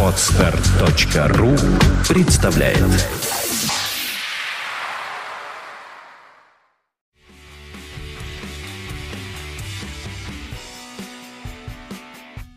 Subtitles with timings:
[0.00, 1.56] Отстар.ру
[2.08, 2.78] представляет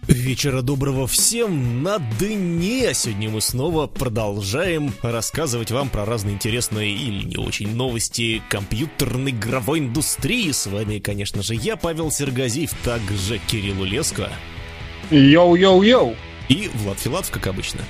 [0.07, 2.93] Вечера доброго всем на дне!
[2.93, 9.79] Сегодня мы снова продолжаем рассказывать вам про разные интересные или не очень новости компьютерной игровой
[9.79, 10.51] индустрии.
[10.51, 14.29] С вами, конечно же, я, Павел Сергазиев, также Кирилл Улеско.
[15.11, 16.15] Йоу-йоу-йоу!
[16.49, 17.81] И Влад Филатов, как обычно.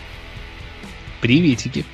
[1.22, 1.86] Приветики.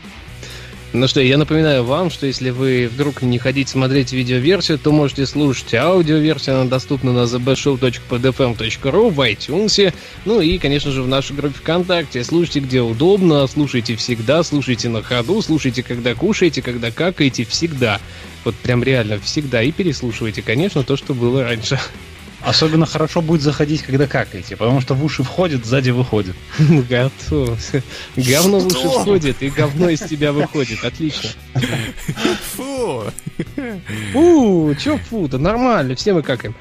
[0.94, 5.26] Ну что, я напоминаю вам, что если вы вдруг не хотите смотреть видеоверсию, то можете
[5.26, 9.92] слушать аудиоверсию, она доступна на thebeshow.podfm.ru в iTunes,
[10.26, 12.24] ну и, конечно же, в нашей группе ВКонтакте.
[12.24, 18.00] Слушайте где удобно, слушайте всегда, слушайте на ходу, слушайте, когда кушаете, когда какаете, всегда.
[18.44, 19.64] Вот прям реально всегда.
[19.64, 21.80] И переслушивайте, конечно, то, что было раньше.
[22.46, 26.36] Особенно хорошо будет заходить, когда какаете, потому что в уши входит, сзади выходит.
[26.60, 27.58] Готов.
[28.18, 30.84] Говно в уши входит, и говно из тебя выходит.
[30.84, 31.30] Отлично.
[32.56, 33.06] Фу!
[34.12, 36.56] Фу, чё фу, да нормально, все мы какаем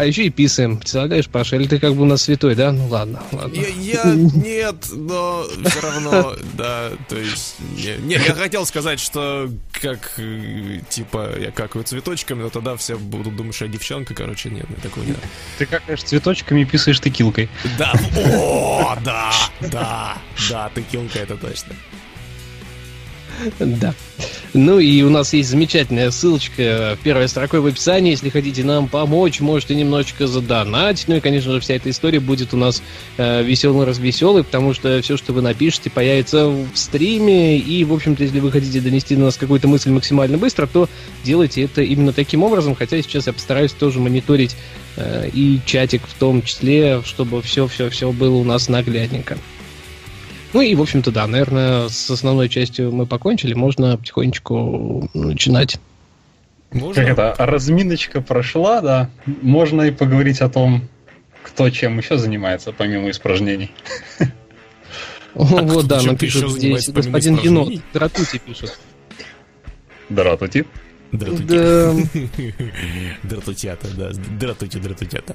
[0.00, 0.78] а еще и писаем.
[0.78, 2.72] Представляешь, Паша, или ты как бы у нас святой, да?
[2.72, 3.54] Ну ладно, ладно.
[3.54, 7.56] Я, я нет, но все равно, да, то есть...
[7.76, 10.18] Нет, я хотел сказать, что как,
[10.88, 15.04] типа, я какаю цветочками, но тогда все будут думать, что я девчонка, короче, нет, такого
[15.04, 15.18] нет.
[15.58, 17.50] Ты какаешь цветочками и писаешь текилкой.
[17.76, 20.16] Да, о, да, да,
[20.48, 21.74] да, текилка это точно.
[23.58, 23.94] Да.
[24.52, 28.10] Ну и у нас есть замечательная ссылочка первой строкой в описании.
[28.10, 31.06] Если хотите нам помочь, можете немножечко задонатить.
[31.06, 32.82] Ну и, конечно же, вся эта история будет у нас
[33.16, 37.58] э, весело-развеселой, потому что все, что вы напишете, появится в стриме.
[37.58, 40.88] И, в общем-то, если вы хотите донести до нас какую-то мысль максимально быстро, то
[41.22, 42.74] делайте это именно таким образом.
[42.74, 44.56] Хотя сейчас я постараюсь тоже мониторить
[44.96, 49.38] э, и чатик в том числе, чтобы все-все-все было у нас наглядненько.
[50.52, 55.78] Ну и, в общем-то, да, наверное, с основной частью мы покончили, можно потихонечку начинать.
[56.72, 56.94] Можно?
[56.94, 60.88] Как это, разминочка прошла, да, можно и поговорить о том,
[61.42, 63.70] кто чем еще занимается, помимо испражнений.
[65.34, 68.78] Вот, да, нам пишут здесь господин енот, Дратути пишет.
[70.08, 70.66] Дратути?
[73.22, 74.10] Дратутята, да.
[74.38, 75.34] Дратути, дратутята.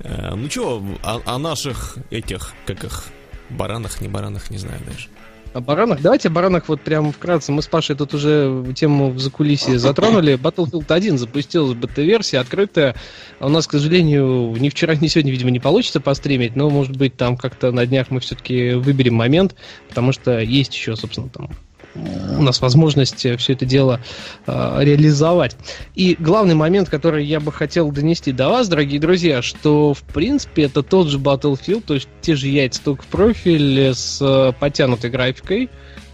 [0.00, 3.04] Э, ну что, о наших этих, как их,
[3.50, 5.08] Баранах, не баранах, не знаю даже.
[5.52, 6.00] О баранах?
[6.00, 7.50] Давайте о баранах вот прямо вкратце.
[7.50, 10.34] Мы с Пашей тут уже тему в закулисье затронули.
[10.34, 12.94] Battlefield 1 запустилась бета-версия, открытая.
[13.40, 16.96] А у нас, к сожалению, ни вчера, ни сегодня, видимо, не получится постримить, но, может
[16.96, 19.56] быть, там как-то на днях мы все-таки выберем момент,
[19.88, 21.50] потому что есть еще, собственно, там
[21.94, 24.00] у нас возможность все это дело
[24.46, 25.56] э, реализовать.
[25.94, 30.64] И главный момент, который я бы хотел донести до вас, дорогие друзья, что в принципе
[30.64, 35.10] это тот же Battlefield, то есть те же яйца только в профиле с э, подтянутой
[35.10, 35.68] графикой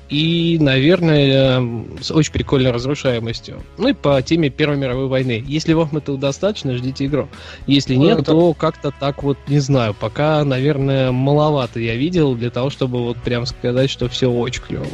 [0.08, 3.62] и, наверное, с очень прикольной разрушаемостью.
[3.76, 5.42] Ну и по теме Первой мировой войны.
[5.46, 7.28] Если вам этого достаточно, ждите игру.
[7.66, 8.32] Если ну, нет, это...
[8.32, 13.16] то как-то так вот, не знаю, пока, наверное, маловато я видел для того, чтобы вот
[13.18, 14.86] прям сказать, что все очень клево.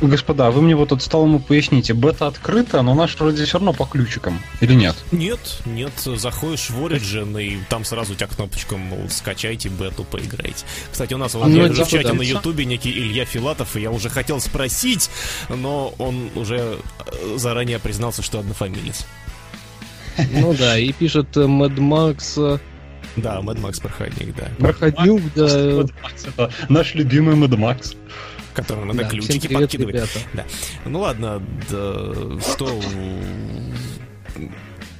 [0.00, 3.84] Господа, вы мне вот от столому поясните, бета открыта, но наш вроде все равно по
[3.84, 4.94] ключикам, или нет?
[5.10, 10.64] Нет, нет, заходишь в Origin, и там сразу у тебя кнопочка, мол, скачайте бету, поиграйте.
[10.90, 14.08] Кстати, у нас вот ну, в чате на ютубе некий Илья Филатов, и я уже
[14.08, 15.10] хотел спросить,
[15.48, 19.04] но он уже э, заранее признался, что однофамилец.
[20.32, 22.60] Ну да, и пишет Mad Max
[23.16, 24.48] да, Mad Max проходник, да.
[24.58, 26.50] Проходник, да.
[26.68, 27.96] Наш любимый Mad Max
[28.58, 29.94] которым надо да, ключики привет, подкидывать.
[29.94, 30.18] Ребята.
[30.34, 30.44] Да.
[30.84, 32.80] Ну ладно, да, что...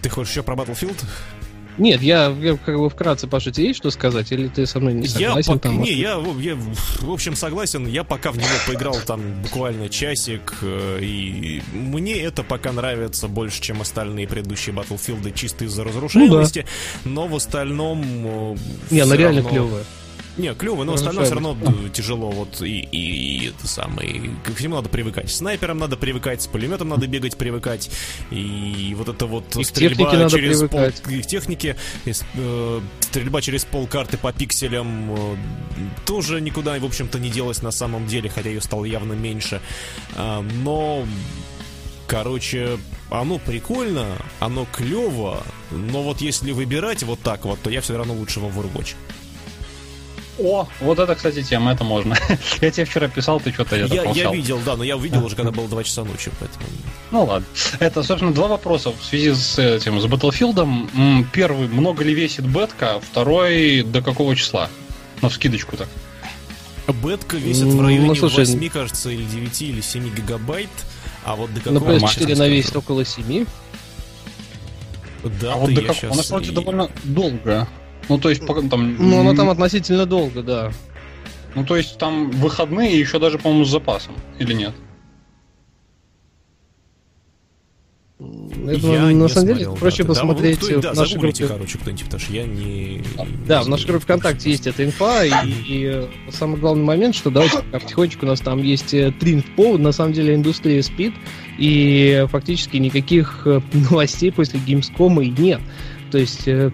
[0.00, 0.96] Ты хочешь еще про Battlefield?
[1.76, 4.94] Нет, я, я как бы вкратце, Паша, тебе есть что сказать, или ты со мной
[4.94, 5.52] не согласен?
[5.54, 7.86] Я, там, не, я, я, в общем, согласен.
[7.86, 13.60] Я пока в него поиграл там буквально часик, э, и мне это пока нравится больше,
[13.60, 16.66] чем остальные предыдущие Battlefield, чисто из-за разрушаемости.
[17.04, 17.10] Ну, да.
[17.10, 18.02] Но в остальном...
[18.02, 18.56] Э,
[18.90, 19.50] не, она реально равно...
[19.50, 19.84] клевая.
[20.38, 21.56] Не, клево, но остальное все равно
[21.92, 22.30] тяжело.
[22.30, 24.30] Вот и, и, и это самое.
[24.44, 25.30] Ко всему надо привыкать.
[25.30, 27.90] С снайпером надо привыкать, с пулеметом надо бегать, привыкать.
[28.30, 30.90] И вот это вот и стрельба через пол.
[31.08, 31.76] И в технике
[32.06, 35.36] э, стрельба через пол карты по пикселям э,
[36.06, 39.60] тоже никуда, в общем-то, не делась на самом деле, хотя ее стало явно меньше.
[40.16, 41.04] Э, но
[42.08, 42.78] Короче,
[43.10, 48.14] оно прикольно, оно клево, но вот если выбирать вот так вот, то я все равно
[48.14, 48.94] лучше в Overwatch.
[50.38, 52.16] О, вот это, кстати, тема, это можно.
[52.60, 55.50] я тебе вчера писал, ты что-то я Я видел, да, но я увидел уже, когда
[55.50, 56.64] было 2 часа ночи, поэтому...
[57.10, 57.46] Ну ладно.
[57.80, 61.26] Это, собственно, два вопроса в связи с этим, с Battlefield.
[61.32, 63.00] Первый, много ли весит бетка?
[63.00, 64.70] Второй, до какого числа?
[65.22, 65.88] На вскидочку так.
[67.02, 70.70] Бетка весит в районе ну, слушай, 8, кажется, или 9, или 7 гигабайт.
[71.24, 71.80] А вот до какого...
[71.80, 73.44] На PS4 она весит около 7.
[75.40, 76.04] Да, а вот до как...
[76.04, 76.52] Она, кстати, и...
[76.52, 77.68] довольно долго.
[78.08, 78.96] Ну, то есть, там...
[78.96, 80.72] Ну, она там относительно долго, да.
[81.54, 84.74] Ну, то есть, там выходные еще даже, по-моему, с запасом, или нет?
[88.66, 91.46] Это, я на самом деле проще да, посмотреть да, да, в нашей группе.
[91.46, 93.02] короче, кто-нибудь, потому что я не...
[93.46, 97.30] Да, в нашей группе ВКонтакте есть эта инфа, и, и э, самый главный момент, что
[97.30, 101.14] давайте потихонечку у нас там есть э, три повод, на самом деле индустрия спит,
[101.58, 103.60] и фактически никаких э,
[103.90, 105.60] новостей после Gamescom и нет.
[106.10, 106.70] То есть, э,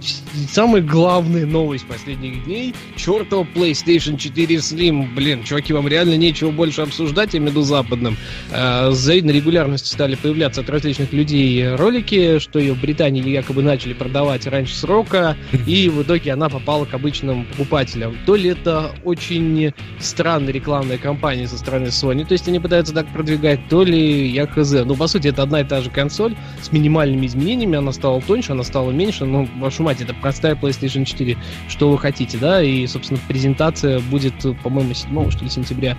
[0.51, 5.15] самая главная новость последних дней чертова PlayStation 4 Slim.
[5.15, 8.17] Блин, чуваки, вам реально нечего больше обсуждать, виду западным.
[8.51, 13.93] Э, завидной регулярностью стали появляться от различных людей ролики, что ее в Британии якобы начали
[13.93, 15.37] продавать раньше срока,
[15.67, 18.17] и в итоге она попала к обычным покупателям.
[18.27, 23.13] То ли это очень странная рекламная кампания со стороны Sony, то есть они пытаются так
[23.13, 24.73] продвигать, то ли я хз.
[24.85, 28.53] Ну, по сути, это одна и та же консоль с минимальными изменениями, она стала тоньше,
[28.53, 31.37] она стала меньше, конечно, ну, вашу мать, это простая PlayStation 4,
[31.69, 35.97] что вы хотите, да, и, собственно, презентация будет, по-моему, 7 что ли, сентября,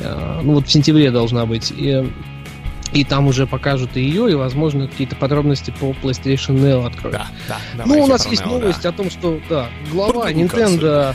[0.00, 2.10] э, ну, вот в сентябре должна быть, и,
[2.92, 7.18] и там уже покажут и ее, и, возможно, какие-то подробности по PlayStation Neo откроют.
[7.48, 7.84] Да, да.
[7.86, 8.90] Ну, у нас есть Neo, новость да.
[8.90, 11.14] о том, что, да, глава Nintendo...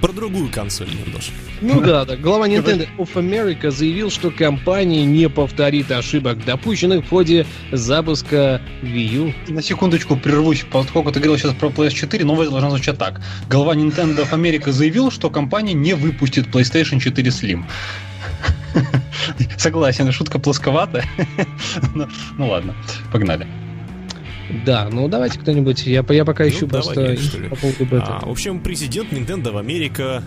[0.00, 1.32] Про другую консоль немножко.
[1.60, 2.16] Ну да, да.
[2.16, 9.14] Глава Nintendo of America заявил, что компания не повторит ошибок, допущенных в ходе запуска Wii
[9.14, 9.34] U.
[9.48, 13.20] На секундочку прервусь, поскольку ты говорил сейчас про PS4, новость должна звучать так.
[13.48, 17.64] Глава Nintendo of America заявил, что компания не выпустит PlayStation 4 Slim.
[19.58, 21.04] Согласен, шутка плосковатая.
[21.94, 22.08] ну,
[22.38, 22.74] ну ладно,
[23.12, 23.46] погнали.
[24.64, 25.86] Да, ну давайте кто-нибудь.
[25.86, 28.18] Я, я пока ищу ну, просто я, по поводу бета.
[28.22, 30.22] А, в общем, президент Nintendo в Америка,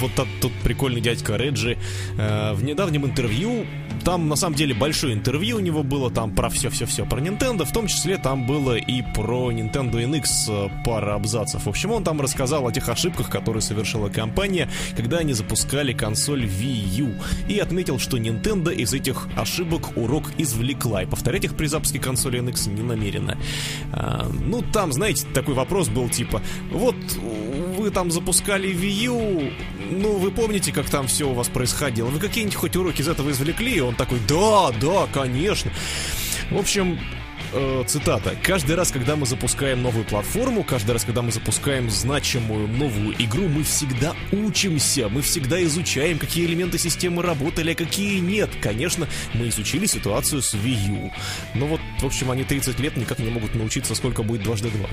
[0.00, 1.78] вот тот, тот прикольный дядька Реджи,
[2.18, 3.66] э, в недавнем интервью
[4.04, 7.72] там, на самом деле, большое интервью у него было там про все-все-все про Nintendo, в
[7.72, 11.64] том числе там было и про Nintendo NX э, пара абзацев.
[11.64, 16.44] В общем, он там рассказал о тех ошибках, которые совершила компания, когда они запускали консоль
[16.44, 17.14] Wii U,
[17.48, 22.40] и отметил, что Nintendo из этих ошибок урок извлекла, и повторять их при запуске консоли
[22.40, 23.38] NX не намерена.
[23.92, 26.96] А, ну, там, знаете, такой вопрос был типа, вот
[27.78, 32.06] вы там запускали Wii U, ну, вы помните, как там все у вас происходило?
[32.06, 33.76] Вы какие-нибудь хоть уроки из этого извлекли?
[33.76, 35.70] И он такой, да, да, конечно.
[36.50, 36.98] В общем,
[37.54, 38.34] э, цитата.
[38.42, 43.48] «Каждый раз, когда мы запускаем новую платформу, каждый раз, когда мы запускаем значимую новую игру,
[43.48, 48.50] мы всегда учимся, мы всегда изучаем, какие элементы системы работали, а какие нет.
[48.60, 51.12] Конечно, мы изучили ситуацию с Wii U.
[51.54, 54.88] Но вот, в общем, они 30 лет никак не могут научиться, сколько будет дважды два.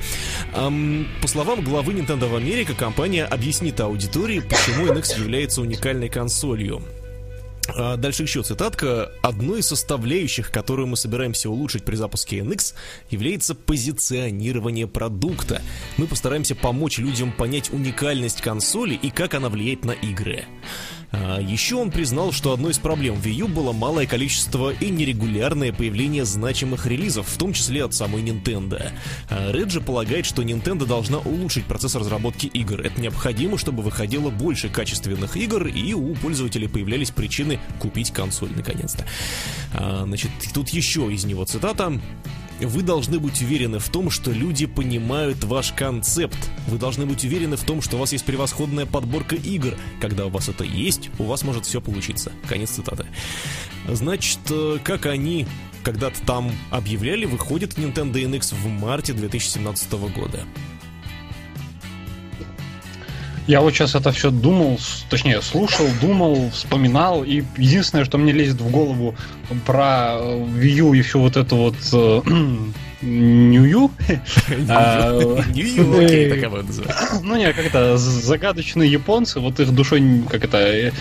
[0.54, 6.82] Эм, по словам главы Nintendo в Америке, компания объяснит аудитории, почему NX является уникальной консолью.
[7.68, 9.12] А дальше еще цитатка.
[9.22, 12.74] Одной из составляющих, которую мы собираемся улучшить при запуске NX,
[13.10, 15.62] является позиционирование продукта.
[15.98, 20.46] Мы постараемся помочь людям понять уникальность консоли и как она влияет на игры.
[21.12, 25.74] А еще он признал, что одной из проблем Wii U было малое количество и нерегулярное
[25.74, 28.92] появление значимых релизов, в том числе от самой Nintendo.
[29.30, 32.82] А Реджи полагает, что Nintendo должна улучшить процесс разработки игр.
[32.82, 39.06] Это необходимо, чтобы выходило больше качественных игр, и у пользователей появлялись причины купить консоль наконец-то.
[39.74, 42.00] А, значит, тут еще из него цитата.
[42.62, 46.38] Вы должны быть уверены в том, что люди понимают ваш концепт.
[46.68, 49.74] Вы должны быть уверены в том, что у вас есть превосходная подборка игр.
[50.00, 52.32] Когда у вас это есть, у вас может все получиться.
[52.48, 53.08] Конец цитаты.
[53.88, 55.48] Значит, э, как они
[55.84, 60.46] когда-то там объявляли, выходит Nintendo NX в марте 2017 года.
[63.52, 64.80] Я вот сейчас это все думал,
[65.10, 69.14] точнее, слушал, думал, вспоминал, и единственное, что мне лезет в голову
[69.66, 72.22] про Wii U и все вот это вот э,
[73.02, 73.92] Нью-Ю.
[75.54, 76.60] Нью-Ю, окей, так его
[77.24, 80.92] Ну, не, как это, загадочные японцы, вот их душой, как это, э,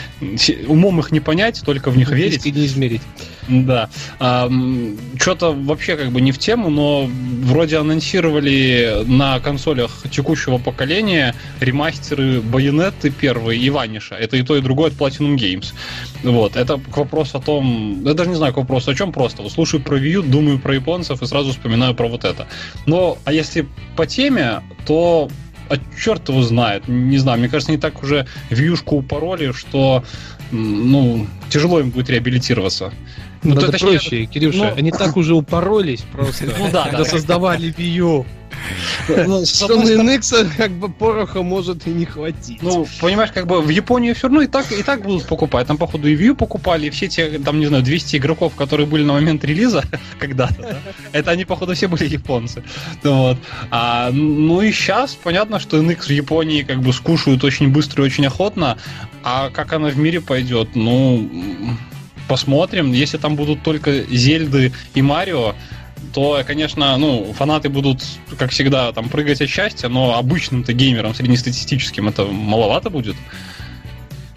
[0.67, 2.45] умом их не понять, только в них верить.
[2.45, 3.03] не измерить.
[3.49, 3.91] Да.
[5.19, 7.11] Что-то вообще как бы не в тему, но
[7.43, 14.15] вроде анонсировали на консолях текущего поколения ремастеры Байонеты первый и Ваниша.
[14.15, 15.73] Это и то, и другое от Platinum Games.
[16.23, 16.57] Вот.
[16.57, 18.03] Это к вопросу о том...
[18.05, 19.49] Я даже не знаю, к вопросу о чем просто.
[19.49, 22.47] Слушаю про Wii U, думаю про японцев и сразу вспоминаю про вот это.
[22.87, 25.29] Но, а если по теме, то
[25.71, 26.89] а черт его знает.
[26.89, 30.03] Не знаю, мне кажется, не так уже вьюшку упороли, что
[30.51, 32.93] ну, тяжело им будет реабилитироваться.
[33.43, 34.75] Ну, ну это точнее, проще, Кирюша, ну...
[34.77, 38.27] они так уже упоролись просто, ну, да, когда да, создавали Wii.
[39.09, 42.63] Ну, что на NX как бы пороха может и не хватить.
[42.63, 45.67] Ну, понимаешь, как бы в Японии все равно и так, и так будут покупать.
[45.67, 49.03] Там, походу, и View покупали, и все те, там, не знаю, 200 игроков, которые были
[49.03, 49.85] на момент релиза
[50.19, 50.79] когда-то, да?
[51.13, 52.63] это они, походу, все были японцы.
[53.03, 53.39] Вот.
[53.71, 58.07] А, ну и сейчас понятно, что NX в Японии как бы скушают очень быстро и
[58.07, 58.79] очень охотно,
[59.23, 61.29] а как она в мире пойдет, ну,
[62.31, 62.93] посмотрим.
[62.93, 65.55] Если там будут только Зельды и Марио,
[66.13, 68.03] то, конечно, ну, фанаты будут,
[68.39, 73.17] как всегда, там прыгать от счастья, но обычным-то геймерам среднестатистическим это маловато будет.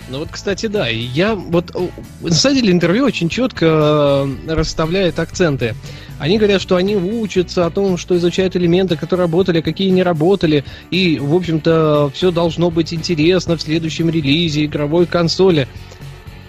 [0.10, 1.74] Ну вот, кстати, да, я вот
[2.22, 5.76] на самом деле интервью очень четко э, расставляет акценты.
[6.20, 10.66] Они говорят, что они учатся о том, что изучают элементы, которые работали, какие не работали,
[10.92, 15.68] и, в общем-то, все должно быть интересно в следующем релизе игровой консоли.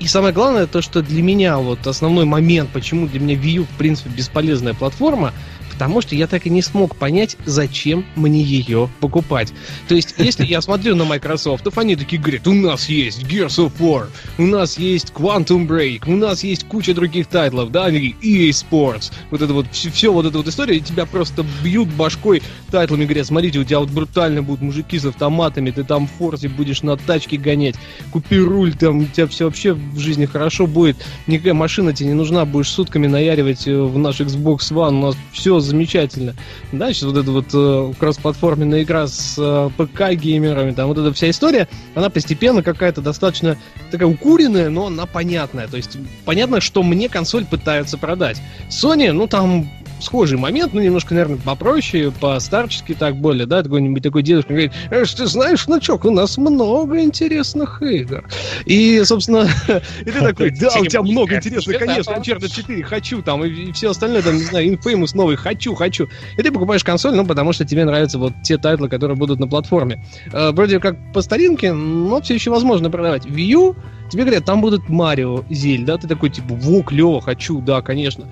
[0.05, 3.65] И самое главное, то, что для меня вот основной момент, почему для меня Wii U,
[3.65, 5.33] в принципе, бесполезная платформа,
[5.75, 9.53] потому что я так и не смог понять, зачем мне ее покупать.
[9.89, 13.73] То есть, если я смотрю на Microsoft, они такие говорят, у нас есть Gears of
[13.81, 14.07] War,
[14.39, 19.13] у нас есть Quantum Break, у нас есть куча других тайтлов, да, они EA Sports,
[19.31, 23.05] вот это вот, все, все вот эта вот история, и тебя просто бьют башкой тайтлами,
[23.05, 26.83] говорят, смотрите, у тебя вот брутально будут мужики с автоматами, ты там в Forza будешь
[26.83, 27.75] на тачке гонять,
[28.13, 32.15] купи руль, там у тебя все вообще в жизни хорошо будет, никакая машина тебе не
[32.15, 36.35] нужна, будешь сутками наяривать э, в наш Xbox One, у нас все замечательно.
[36.71, 41.69] Сейчас вот эта вот э, кроссплатформенная игра с э, ПК-геймерами, там вот эта вся история,
[41.95, 43.57] она постепенно какая-то достаточно
[43.91, 45.69] такая укуренная, но она понятная.
[45.69, 48.41] То есть понятно, что мне консоль пытаются продать.
[48.69, 49.69] Sony, ну там
[50.05, 55.05] схожий момент, ну, немножко, наверное, попроще, по-старчески так более, да, какой-нибудь такой дедушка говорит, э,
[55.05, 58.25] ты знаешь, внучок, у нас много интересных игр.
[58.67, 59.49] И, собственно,
[60.01, 63.91] и ты такой, да, у тебя много интересных, конечно, Uncharted 4 хочу, там, и все
[63.91, 66.09] остальное, там, не знаю, Infamous новый, хочу, хочу.
[66.37, 69.49] И ты покупаешь консоль, ну, потому что тебе нравятся вот те тайтлы, которые будут на
[69.49, 70.05] платформе.
[70.33, 73.27] Э, вроде как по старинке, но все еще возможно продавать.
[73.27, 73.77] Wii U,
[74.11, 78.29] тебе говорят, там будут Марио, Зельда, ты такой, типа, во, клево, хочу, да, конечно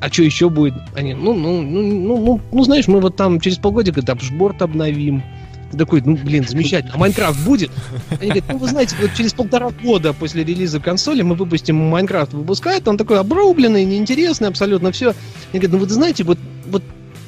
[0.00, 0.74] а что еще будет?
[0.94, 5.22] Они, ну, ну, ну, ну, ну, ну, знаешь, мы вот там через полгодика дашборд обновим.
[5.70, 6.94] Ты такой, ну, блин, замечательно.
[6.94, 7.70] А Майнкрафт будет?
[8.20, 12.32] Они говорят, ну, вы знаете, вот через полтора года после релиза консоли мы выпустим Майнкрафт.
[12.34, 15.14] Выпускает, он такой обрубленный, неинтересный абсолютно все.
[15.52, 16.82] Они говорят, ну, вы знаете, вот, вот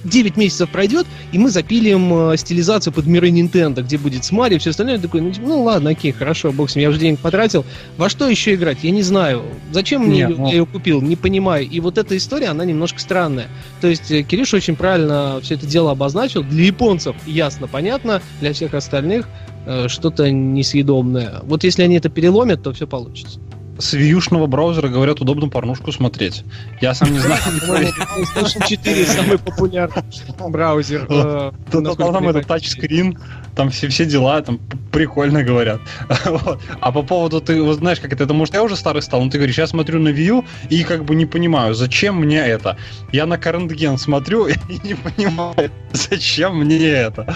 [0.05, 4.57] 9 месяцев пройдет, и мы запилим э, стилизацию под миры Nintendo, где будет с Марио
[4.57, 4.97] и все остальное.
[4.97, 7.65] Я такой, ну, ну ладно, окей, хорошо, бог с ним, я уже денег потратил.
[7.97, 8.79] Во что еще играть?
[8.83, 9.45] Я не знаю.
[9.73, 10.47] Зачем мне Нет, ну...
[10.47, 11.03] я ее купил?
[11.03, 11.69] Не понимаю.
[11.69, 13.49] И вот эта история, она немножко странная.
[13.81, 16.43] То есть э, Кириш очень правильно все это дело обозначил.
[16.43, 19.29] Для японцев ясно, понятно, для всех остальных
[19.67, 21.41] э, что-то несъедобное.
[21.43, 23.41] Вот если они это переломят, то все получится
[23.79, 26.45] с вьюшного браузера, говорят, удобно порнушку смотреть.
[26.81, 27.41] Я сам не знаю.
[27.67, 30.03] PlayStation 4 самый популярный
[30.49, 31.07] браузер.
[31.09, 33.19] Э, там это тачскрин,
[33.55, 34.61] там все, дела, там
[34.93, 35.81] прикольно говорят.
[36.81, 39.31] А по поводу, ты вот знаешь, как это, это может я уже старый стал, но
[39.31, 42.77] ты говоришь, я смотрю на View и как бы не понимаю, зачем мне это.
[43.13, 44.55] Я на Карентген смотрю и
[44.85, 47.35] не понимаю, зачем мне это.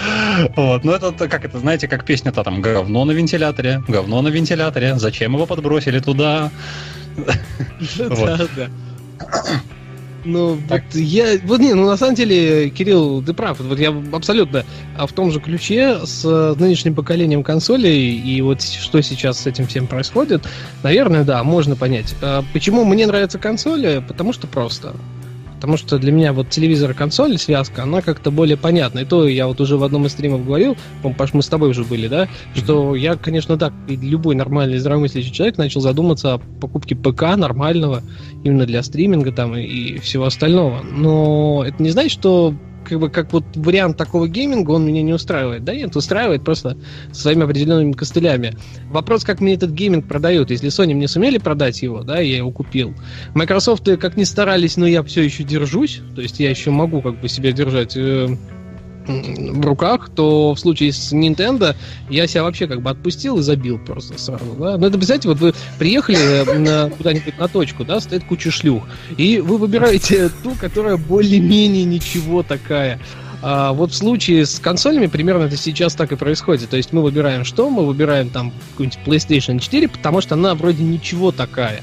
[0.57, 4.99] Вот, ну это как это, знаете, как песня-то там, говно на вентиляторе, говно на вентиляторе,
[4.99, 6.32] зачем его подбросили туда?
[7.99, 8.69] Да, да.
[10.25, 10.85] Ну, так.
[10.85, 11.39] вот я...
[11.45, 13.59] Вот не, ну на самом деле, Кирилл, ты прав.
[13.61, 14.65] Вот я абсолютно
[14.97, 19.67] а в том же ключе с нынешним поколением консолей и вот что сейчас с этим
[19.67, 20.45] всем происходит,
[20.83, 22.15] наверное, да, можно понять.
[22.23, 24.05] А почему мне нравятся консоли?
[24.07, 24.95] Потому что просто.
[25.63, 28.99] Потому что для меня вот телевизор и консоль, связка, она как-то более понятна.
[28.99, 30.77] И то я вот уже в одном из стримов говорил,
[31.17, 32.27] Паш, мы с тобой уже были, да,
[32.57, 38.03] что я, конечно, так, любой нормальный здравомыслящий человек начал задуматься о покупке ПК нормального,
[38.43, 40.83] именно для стриминга там и, и всего остального.
[40.83, 45.13] Но это не значит, что как бы как вот вариант такого гейминга, он меня не
[45.13, 45.65] устраивает.
[45.65, 46.77] Да нет, устраивает просто
[47.13, 48.57] своими определенными костылями.
[48.91, 50.51] Вопрос, как мне этот гейминг продают.
[50.51, 52.95] Если Sony мне сумели продать его, да, я его купил.
[53.35, 56.01] Microsoft как ни старались, но я все еще держусь.
[56.15, 58.37] То есть я еще могу как бы себя держать э,
[59.07, 61.75] в руках, то в случае с Nintendo
[62.09, 64.77] я себя вообще как бы отпустил и забил просто сразу, да.
[64.77, 68.85] Ну, это, представьте, вот вы приехали э, на, куда-нибудь на точку, да, стоит куча шлюх,
[69.17, 73.01] и вы выбираете ту, которая более-менее ничего такая.
[73.45, 76.71] А вот в случае с консолями примерно это сейчас так и происходит.
[76.71, 77.69] То есть мы выбираем что?
[77.71, 81.83] Мы выбираем там какую-нибудь PlayStation 4, потому что она вроде ничего такая.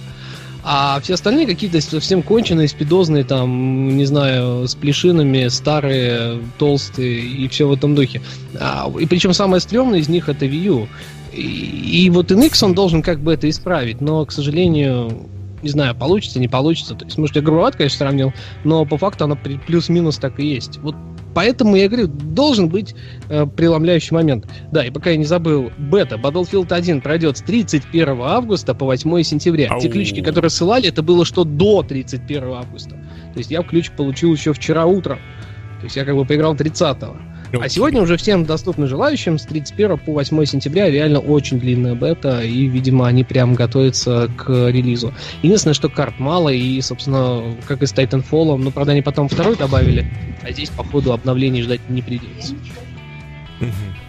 [0.71, 7.47] А все остальные какие-то совсем конченые, спидозные, там, не знаю, с плешинами, старые, толстые и
[7.47, 8.21] все в этом духе.
[8.59, 10.87] А, и причем самое стрёмное из них это Wii U.
[11.33, 15.27] И, и вот NX он должен как бы это исправить, но, к сожалению,
[15.63, 16.93] не знаю, получится, не получится.
[16.93, 18.31] То есть, может, я грубоват, конечно, сравнил,
[18.63, 20.77] но по факту она плюс-минус так и есть.
[20.83, 20.93] Вот
[21.33, 22.95] поэтому я говорю, должен быть
[23.29, 24.47] э, преломляющий момент.
[24.71, 29.23] Да, и пока я не забыл, бета Battlefield 1 пройдет с 31 августа по 8
[29.23, 29.69] сентября.
[29.69, 29.79] Ау.
[29.79, 32.91] Те ключики, которые ссылали, это было что до 31 августа.
[33.33, 35.19] То есть я ключ получил еще вчера утром.
[35.79, 37.17] То есть я как бы поиграл 30-го.
[37.53, 42.41] А сегодня уже всем доступно желающим с 31 по 8 сентября реально очень длинная бета,
[42.41, 45.13] и, видимо, они прям готовятся к релизу.
[45.41, 49.55] Единственное, что карт мало, и, собственно, как и с Titanfall, ну, правда, они потом второй
[49.55, 50.05] добавили,
[50.43, 52.53] а здесь, походу, обновлений ждать не придется.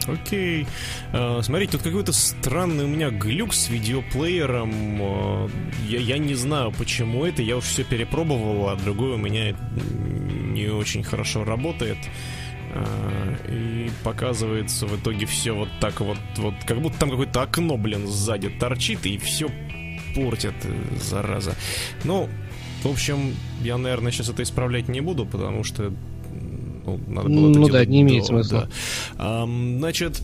[0.06, 0.66] Окей.
[1.12, 4.98] Э, смотрите, тут какой-то странный у меня глюк с видеоплеером.
[5.00, 5.48] Э,
[5.88, 7.42] я, я не знаю, почему это.
[7.42, 9.54] Я уж все перепробовал, а другой у меня
[10.52, 11.98] не очень хорошо работает.
[11.98, 12.39] Э,
[13.48, 18.06] И показывается в итоге все вот так вот, вот как будто там какое-то окно, блин,
[18.06, 19.48] сзади торчит и все
[20.14, 21.54] портит, э, зараза.
[22.04, 22.28] Ну,
[22.82, 25.92] в общем, я, наверное, сейчас это исправлять не буду, потому что
[26.86, 28.68] ну, надо было Ну да, не имеет до- смысла.
[29.18, 29.42] да.
[29.42, 30.22] Ам, значит,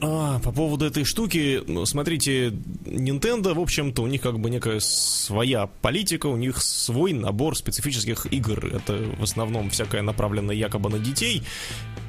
[0.00, 2.48] а, по поводу этой штуки, ну, смотрите,
[2.84, 8.32] Nintendo, в общем-то, у них как бы некая своя политика, у них свой набор специфических
[8.32, 8.66] игр.
[8.66, 11.42] Это в основном всякое направленное якобы на детей.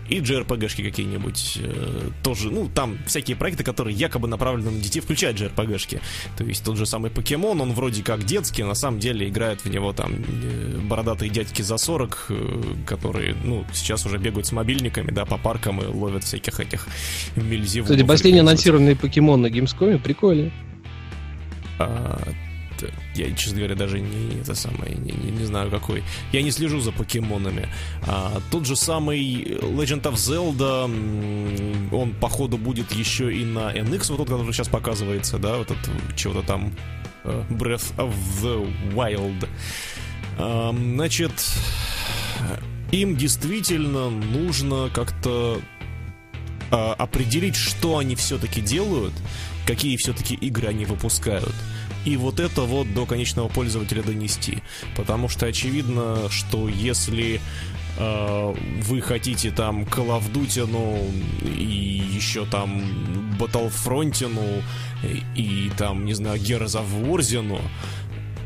[0.08, 5.34] И JRPG-шки какие-нибудь э, тоже, ну, там всякие проекты, которые якобы направлены на детей, включая
[5.34, 6.00] JRPG-шки.
[6.38, 9.70] То есть тот же самый Покемон, он вроде как детский, на самом деле играют в
[9.70, 15.12] него там э, бородатые дядьки за 40, э, которые, ну, сейчас уже бегают с мобильниками,
[15.12, 16.88] да, по паркам и ловят всяких этих
[17.36, 17.92] мельзевунов.
[17.92, 20.52] Кстати, последний как анонсированный покемон на Gamescom прикольный.
[21.80, 22.20] а,
[23.16, 26.04] я, честно говоря, даже не это самое, не, не- не знаю какой.
[26.32, 27.68] Я не слежу за покемонами.
[28.08, 30.84] А, тот же самый Legend of Zelda,
[31.96, 35.90] он походу будет еще и на NX, вот тот, который сейчас показывается, да, вот этот
[36.16, 36.74] чего-то там
[37.24, 39.48] э, Breath of the Wild.
[40.38, 41.32] А, значит,
[42.92, 45.62] им действительно нужно как-то
[46.72, 49.14] а, определить, что они все-таки делают,
[49.66, 51.54] какие все-таки игры они выпускают.
[52.06, 54.60] И вот это вот до конечного пользователя донести.
[54.96, 57.42] Потому что очевидно, что если
[57.98, 61.12] э, вы хотите там Call ну,
[61.44, 64.62] и еще там Battlefront, ну,
[65.04, 67.60] и, и там, не знаю, Gears ну,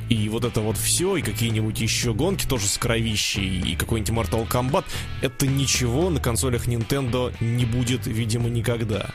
[0.09, 4.47] и вот это вот все, и какие-нибудь еще гонки тоже с кровищей, и какой-нибудь Mortal
[4.47, 4.85] Kombat,
[5.21, 9.11] это ничего на консолях Nintendo не будет, видимо, никогда.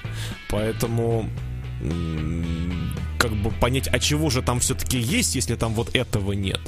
[0.49, 1.29] Поэтому
[3.19, 6.61] как бы понять, а чего же там все-таки есть, если там вот этого нет.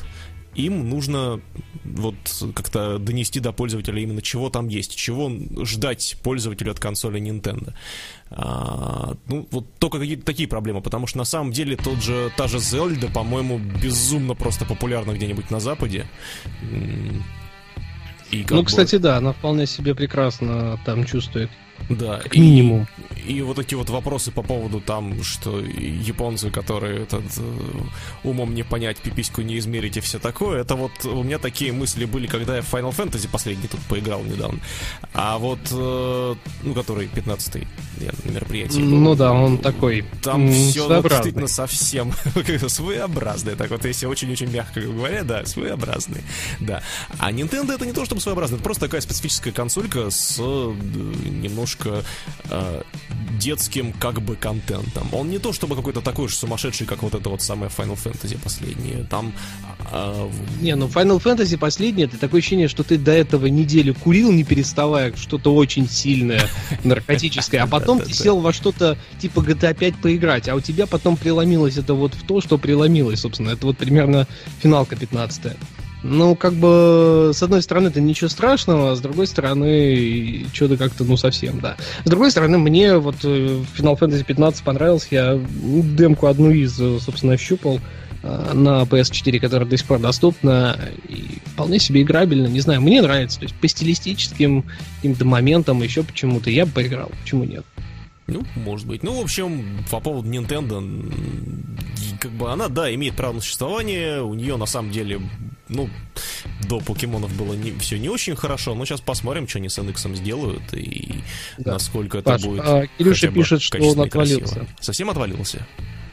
[0.55, 1.41] Им нужно
[1.85, 2.15] вот
[2.55, 5.31] как-то донести до пользователя именно чего там есть, чего
[5.65, 7.75] ждать пользователю от консоли Nintendo.
[8.31, 12.49] А, ну, вот только какие-то такие проблемы, потому что на самом деле тот же, та
[12.49, 16.07] же Zelda, по-моему, безумно просто популярна где-нибудь на Западе.
[18.31, 21.51] И Ну, бы- кстати, да, она вполне себе прекрасно там чувствует.
[21.89, 22.87] Да, Как и- минимум.
[23.27, 27.81] И, вот эти вот вопросы по поводу там, что японцы, которые этот, э,
[28.23, 32.05] умом не понять, пипиську не измерить и все такое, это вот у меня такие мысли
[32.05, 34.61] были, когда я в Final Fantasy последний тут поиграл недавно.
[35.13, 37.67] А вот, э, ну, который 15-й
[38.01, 38.97] я на мероприятии был.
[38.97, 41.09] Ну да, он такой Там все своеобразный.
[41.11, 42.13] действительно совсем
[42.69, 43.57] своеобразное.
[43.57, 46.23] Так вот, если очень-очень мягко говоря, да, своеобразный.
[46.61, 46.83] Да.
[47.19, 50.75] А Nintendo это не то, чтобы своеобразный, это просто такая специфическая консолька с э,
[51.67, 52.05] немножко
[52.51, 52.83] э,
[53.41, 55.09] детским как бы контентом.
[55.13, 58.39] Он не то, чтобы какой-то такой же сумасшедший, как вот это вот самое Final Fantasy
[58.43, 59.05] последнее.
[59.11, 59.33] Там
[59.93, 64.33] э, Не, ну Final Fantasy последний, это такое ощущение, что ты до этого неделю курил,
[64.33, 66.49] не переставая, что-то очень сильное,
[66.85, 71.17] наркотическое, а потом ты сел во что-то типа GTA 5 поиграть, а у тебя потом
[71.17, 73.51] преломилось это вот в то, что преломилось, собственно.
[73.51, 74.27] Это вот примерно
[74.61, 75.57] финалка 15
[76.09, 81.05] Ну, как бы, с одной стороны, это ничего страшного, а с другой стороны, что-то как-то,
[81.05, 81.77] ну, совсем, да.
[82.05, 87.37] С другой стороны, мне вот э, Final Fantasy 15 понравился, я демку одну из, собственно,
[87.37, 87.81] щупал
[88.23, 93.03] э, на PS4, которая до сих пор доступна, и вполне себе играбельно, не знаю, мне
[93.03, 94.65] нравится, то есть по стилистическим
[94.97, 97.65] каким-то моментам, еще почему-то, я бы поиграл, почему нет?
[98.27, 99.03] Ну, может быть.
[99.03, 100.81] Ну, в общем, по поводу Nintendo,
[102.19, 104.21] как бы она, да, имеет право на существование.
[104.23, 105.21] У нее на самом деле,
[105.69, 105.89] ну,
[106.69, 110.17] до покемонов было не, все не очень хорошо, но сейчас посмотрим, что они с NX
[110.17, 111.21] сделают и
[111.59, 111.75] Да.
[111.75, 112.63] насколько это Паш, будет.
[112.65, 114.43] а Кирюша пишет, что он и красиво.
[114.43, 114.67] отвалился.
[114.81, 115.67] Совсем отвалился?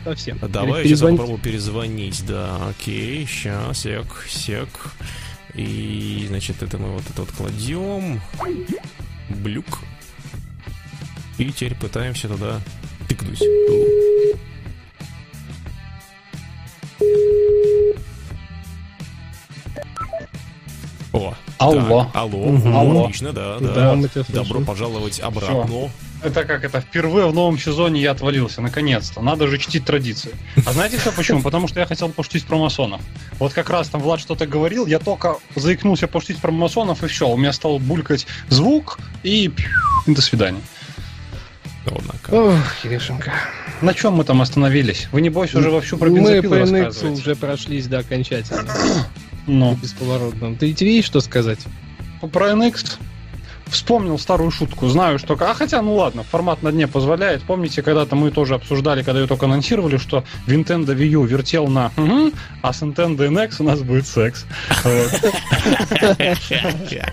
[0.04, 0.38] Совсем.
[0.50, 4.68] Давай Или сейчас попробую перезвонить, да, окей, сейчас, сек, сек.
[5.56, 8.22] И, значит, это мы вот это вот кладем.
[9.30, 9.80] Блюк.
[11.44, 12.62] И теперь пытаемся туда
[13.10, 13.42] тыкнуть.
[21.12, 22.06] О, Алло.
[22.06, 22.62] Так, алло.
[22.66, 23.04] Алло.
[23.04, 24.24] Отлично, да, Да, да.
[24.30, 25.90] Добро пожаловать обратно.
[26.24, 29.20] Это как это, впервые в новом сезоне я отвалился, наконец-то.
[29.22, 30.32] Надо же чтить традиции.
[30.66, 31.42] А знаете все почему?
[31.42, 33.02] Потому что я хотел пошутить про масонов.
[33.38, 37.28] Вот как раз там Влад что-то говорил, я только заикнулся пошутить про масонов, и все,
[37.28, 39.52] у меня стал булькать звук, и
[40.08, 40.62] до свидания.
[41.86, 42.32] Однако.
[42.32, 43.32] Ох, Кирюшенька.
[43.82, 45.08] На чем мы там остановились?
[45.12, 48.66] Вы, небось, уже вовсю про Мы бензопилы по NX уже прошлись, да, окончательно.
[49.46, 50.56] Ну, Бесповоротно.
[50.56, 51.60] Ты тебе есть что сказать?
[52.32, 52.98] про NX
[53.74, 54.88] вспомнил старую шутку.
[54.88, 55.38] Знаю, что...
[55.40, 57.44] А хотя, ну ладно, формат на дне позволяет.
[57.44, 61.92] Помните, когда-то мы тоже обсуждали, когда ее только анонсировали, что Nintendo Wii U вертел на
[61.98, 64.46] «Мгм», а с Nintendo NX у нас будет секс.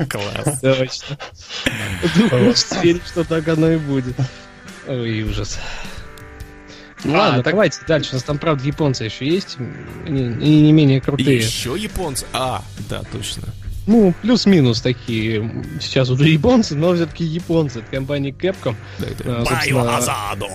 [0.08, 0.60] Класс.
[0.60, 1.16] Точно.
[2.82, 4.14] Верить, что так оно и будет.
[4.90, 5.58] Ой, ужас.
[7.04, 8.10] Ну А, ладно, так- давайте дальше.
[8.12, 9.56] У нас там, правда, японцы еще есть.
[10.06, 11.36] Они и не менее крутые.
[11.38, 12.26] Еще японцы.
[12.32, 13.44] А, да, точно.
[13.86, 15.64] Ну, плюс-минус такие.
[15.80, 17.78] Сейчас уже японцы, но все-таки японцы.
[17.78, 18.74] Это компания Capcom.
[18.98, 20.46] Да, это А, собственно, Байоазадо.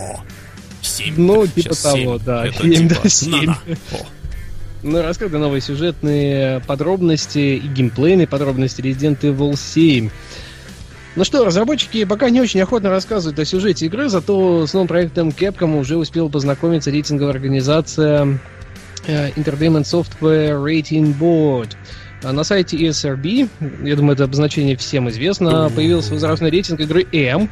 [0.82, 1.14] Семь.
[1.18, 2.20] Ну, типа Сейчас того, семь.
[2.26, 2.46] да.
[2.46, 3.32] Это Семь, типа да, семь.
[3.48, 3.60] надо.
[3.94, 3.98] О,
[4.84, 10.10] Ну, рассказывай новые сюжетные подробности и геймплейные подробности Resident Evil 7.
[11.16, 15.30] Ну что, разработчики пока не очень охотно рассказывают о сюжете игры, зато с новым проектом
[15.30, 18.38] Capcom уже успела познакомиться рейтинговая организация
[19.08, 21.70] э, Entertainment Software Rating Board.
[22.22, 23.50] А На сайте ESRB,
[23.84, 27.50] я думаю, это обозначение всем известно, появился возрастной рейтинг игры M,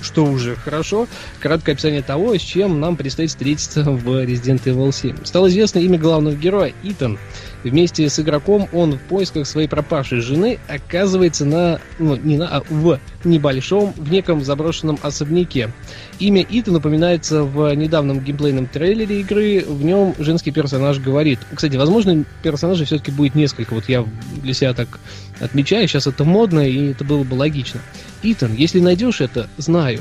[0.00, 1.06] что уже хорошо.
[1.38, 5.24] Краткое описание того, с чем нам предстоит встретиться в Resident Evil 7.
[5.24, 7.18] Стало известно имя главного героя Итан.
[7.64, 12.62] Вместе с игроком он в поисках своей пропавшей жены оказывается на, ну, не на, а
[12.68, 15.70] в небольшом, в неком заброшенном особняке.
[16.18, 19.64] Имя Итан упоминается в недавнем геймплейном трейлере игры.
[19.66, 21.40] В нем женский персонаж говорит.
[21.54, 23.72] Кстати, возможно, персонажей все-таки будет несколько.
[23.74, 24.04] Вот я
[24.42, 25.00] для себя так
[25.40, 25.88] отмечаю.
[25.88, 27.80] Сейчас это модно, и это было бы логично.
[28.22, 30.00] Итан, если найдешь это, знаю.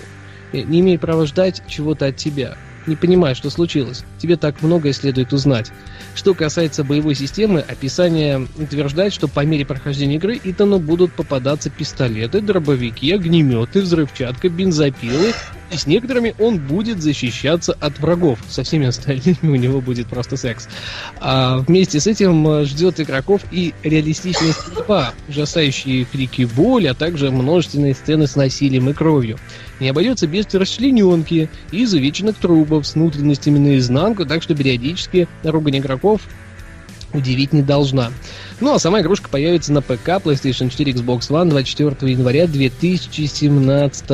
[0.51, 2.57] э, Не имею права ждать чего-то от тебя.
[2.85, 4.03] Не понимаю, что случилось.
[4.17, 5.71] Тебе так многое следует узнать.
[6.15, 12.41] Что касается боевой системы, описание утверждает, что по мере прохождения игры Итану будут попадаться пистолеты,
[12.41, 15.33] дробовики, огнеметы, взрывчатка, бензопилы,
[15.73, 18.39] и с некоторыми он будет защищаться от врагов.
[18.47, 20.67] Со всеми остальными у него будет просто секс.
[21.19, 27.31] А вместе с этим э, ждет игроков и реалистичная стрельба, ужасающие крики боли, а также
[27.31, 29.39] множественные сцены с насилием и кровью.
[29.79, 36.21] Не обойдется без расчлененки и изувеченных трубов с внутренностями наизнанку, так что периодически ругань игроков
[37.13, 38.11] удивить не должна.
[38.59, 44.09] Ну а сама игрушка появится на ПК, PlayStation 4, Xbox One 24 января 2017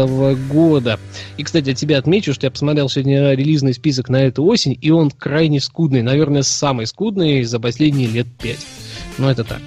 [0.49, 0.99] года.
[1.37, 4.91] И, кстати, от тебя отмечу, что я посмотрел сегодня релизный список на эту осень, и
[4.91, 6.01] он крайне скудный.
[6.01, 8.65] Наверное, самый скудный за последние лет пять.
[9.17, 9.61] Ну, это так,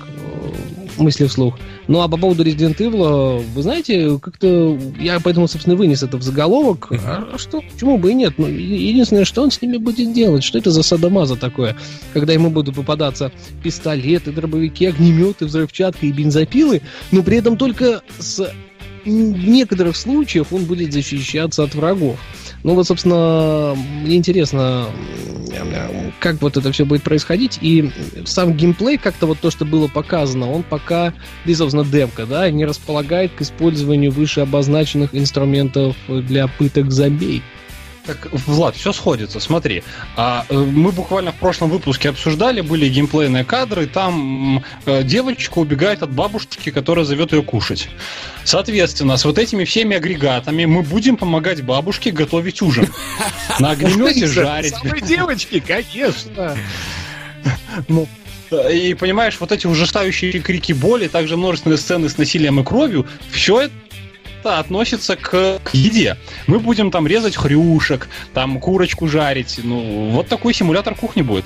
[0.99, 1.59] мысли вслух.
[1.89, 6.23] Ну, а по поводу Resident Evil, вы знаете, как-то я поэтому, собственно, вынес это в
[6.23, 6.89] заголовок.
[6.91, 8.35] А что, почему бы и нет?
[8.39, 10.45] Ну, единственное, что он с ними будет делать?
[10.45, 11.77] Что это за садомаза такое?
[12.13, 18.53] Когда ему будут попадаться пистолеты, дробовики, огнеметы, взрывчатка и бензопилы, но при этом только с
[19.05, 22.21] в некоторых случаях он будет защищаться от врагов.
[22.63, 24.87] Ну вот, собственно, мне интересно,
[26.21, 27.59] как вот это все будет происходить.
[27.61, 27.91] И
[28.25, 31.13] сам геймплей, как-то вот то, что было показано, он пока,
[31.45, 37.43] да и, собственно, демка, да, не располагает к использованию выше обозначенных инструментов для пыток зомбей.
[38.05, 39.85] Так, Влад, все сходится, смотри.
[40.17, 46.03] А, э, мы буквально в прошлом выпуске обсуждали, были геймплейные кадры, там э, девочка убегает
[46.03, 47.89] от бабушки, которая зовет ее кушать.
[48.43, 52.89] Соответственно, с вот этими всеми агрегатами мы будем помогать бабушке готовить ужин.
[53.61, 54.75] На огнемете жарить.
[54.75, 56.57] Самой девочки, конечно.
[57.87, 58.09] Ну,
[58.71, 63.71] и понимаешь, вот эти ужасающие крики боли, также множественные сцены с насилием и кровью, все
[64.43, 66.17] это относится к, к еде.
[66.49, 69.61] Мы будем там резать хрюшек, там курочку жарить.
[69.63, 71.45] Ну, вот такой симулятор кухни будет.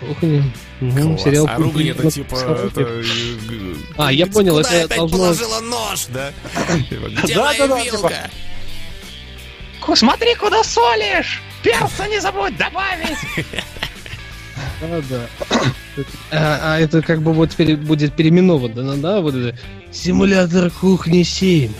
[0.00, 0.44] Кухня.
[0.80, 1.22] Класс.
[1.22, 2.34] сериал А ругань это типа...
[2.34, 3.04] это, э,
[3.96, 6.32] А, я понял, куда это опять должно- положила нож, да?
[6.90, 8.30] Типа, Где моя да, вилка?
[9.80, 11.40] Ку- Смотри, куда солишь!
[11.62, 13.18] Перца не забудь добавить!
[14.82, 15.28] Да, да.
[16.32, 19.56] А, а это как бы вот теперь будет переименовано, да, вот это
[19.92, 21.72] симулятор кухни 7.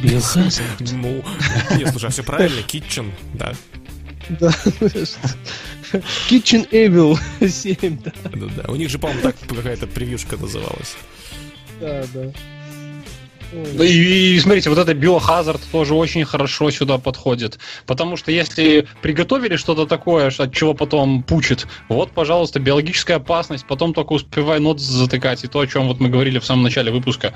[0.00, 0.92] Биохазард.
[0.92, 1.24] Ну,
[1.76, 3.52] не, слушай, а все правильно, Kitchen, да.
[4.28, 4.48] Да.
[6.28, 8.12] Kitchen Evil 7, да.
[8.32, 8.72] Да, да.
[8.72, 10.96] У них же, по-моему, так какая-то превьюшка называлась.
[11.80, 12.32] Да, да.
[13.52, 17.58] И, и смотрите, вот это биохазард тоже очень хорошо сюда подходит.
[17.86, 23.94] Потому что если приготовили что-то такое, от чего потом пучит, вот, пожалуйста, биологическая опасность, потом
[23.94, 25.44] только успевай нот затыкать.
[25.44, 27.34] И то, о чем вот мы говорили в самом начале выпуска.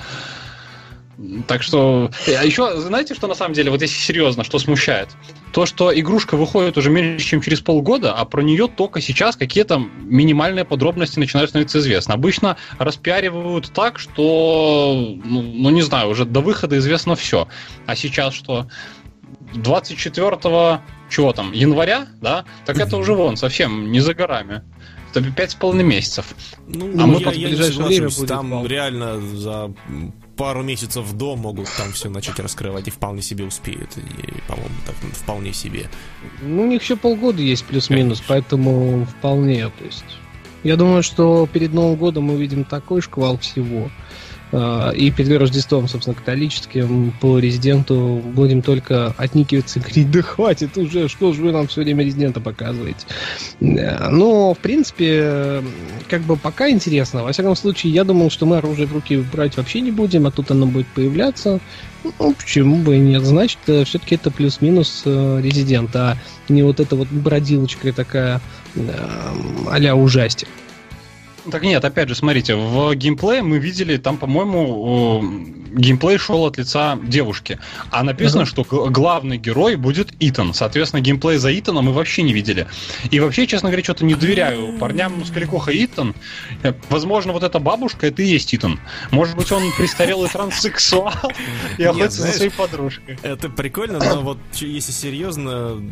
[1.46, 5.09] Так что, а еще, знаете, что на самом деле, вот если серьезно, что смущает?
[5.53, 9.79] То, что игрушка выходит уже меньше, чем через полгода, а про нее только сейчас какие-то
[9.79, 12.12] минимальные подробности начинают становиться известны.
[12.12, 17.46] Обычно распиаривают так, что, ну, ну не знаю, уже до выхода известно все.
[17.87, 18.66] А сейчас что?
[19.55, 22.44] 24 чего там, января, да?
[22.64, 24.62] Так это уже вон, совсем не за горами.
[25.37, 26.35] Пять с половиной месяцев.
[26.66, 28.66] Ну, А мы я, под я не время будет Там вал.
[28.66, 29.72] реально за
[30.37, 33.90] пару месяцев до могут там все начать раскрывать и вполне себе успеют.
[33.97, 35.88] И, по-моему, так ну, вполне себе.
[36.42, 39.68] Ну, у них еще полгода есть плюс-минус, поэтому вполне.
[39.68, 40.05] То есть,
[40.62, 43.90] я думаю, что перед Новым годом мы увидим такой шквал всего.
[44.57, 50.79] А, И перед Рождеством, собственно, католическим по резиденту будем только отникиваться и говорить, да хватит
[50.79, 53.05] уже, что же вы нам все время резидента показываете.
[53.61, 55.61] Да, Но, в принципе,
[56.09, 57.25] как бы пока интересно.
[57.25, 60.31] Во всяком случае, я думал, что мы оружие в руки брать вообще не будем, а
[60.31, 61.59] тут оно будет появляться.
[62.05, 63.25] Ну, почему бы и нет?
[63.25, 66.17] Значит, все-таки это плюс-минус э, резидент, а
[66.49, 68.40] не вот эта вот бродилочка такая
[68.77, 68.81] э,
[69.71, 70.49] а-ля ужастик.
[71.50, 75.22] Так нет, опять же, смотрите, в геймплее мы видели, там, по-моему,
[75.74, 77.59] геймплей шел от лица девушки.
[77.90, 80.54] А написано, что главный герой будет Итан.
[80.54, 82.66] Соответственно, геймплей за Итана мы вообще не видели.
[83.11, 86.14] И вообще, честно говоря, что-то не доверяю парням с кликоха Итан.
[86.62, 88.80] Э, Возможно, вот эта бабушка, это и есть Итан.
[89.11, 91.12] Может быть, он престарелый транссексуал
[91.76, 93.18] и охотится за своей подружкой.
[93.22, 95.83] Это прикольно, но вот если серьезно,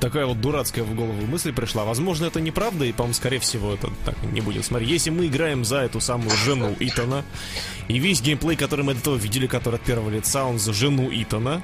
[0.00, 1.84] такая вот дурацкая в голову мысль пришла.
[1.84, 4.64] Возможно, это неправда, и, по-моему, скорее всего, это так не будет.
[4.64, 7.24] Смотри, если мы играем за эту самую жену Итана,
[7.88, 11.08] и весь геймплей, который мы до этого видели, который от первого лица, он за жену
[11.12, 11.62] Итана,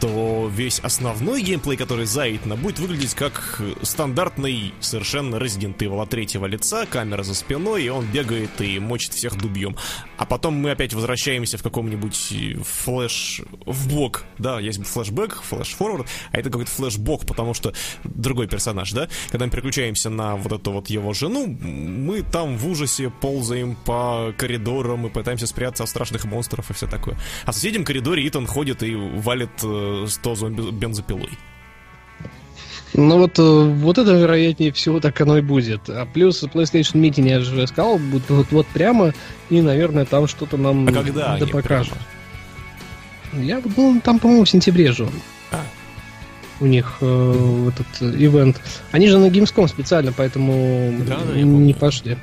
[0.00, 6.46] то весь основной геймплей, который за Итана, будет выглядеть как стандартный совершенно Resident Evil третьего
[6.46, 9.76] лица, камера за спиной, и он бегает и мочит всех дубьем.
[10.18, 13.42] А потом мы опять возвращаемся в каком-нибудь флэш...
[13.64, 17.72] вбок, да, есть флешбэк, flash-forward, а это какой-то флешбок, потому что
[18.04, 19.08] другой персонаж, да?
[19.30, 24.32] Когда мы переключаемся на вот эту вот его жену, мы там в ужасе ползаем по
[24.36, 27.18] коридорам и пытаемся спрятаться от страшных монстров и все такое.
[27.44, 31.30] А в соседнем коридоре Итан ходит и валит э, 100 зомби бензопилой.
[32.94, 35.88] Ну вот, э, вот это вероятнее всего так оно и будет.
[35.88, 39.12] А плюс PlayStation Meeting, я же сказал, будет вот, вот прямо,
[39.50, 41.94] и, наверное, там что-то нам А когда да покажут.
[43.32, 43.44] прямо?
[43.44, 45.08] Я, ну, там, по-моему, в сентябре же.
[45.50, 45.60] А.
[46.60, 48.60] У них э, этот э, ивент.
[48.92, 51.74] Они же на Gamescom специально, поэтому Да, да, не помню.
[51.74, 52.16] пошли.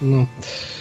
[0.00, 0.28] Ну.
[0.28, 0.79] А,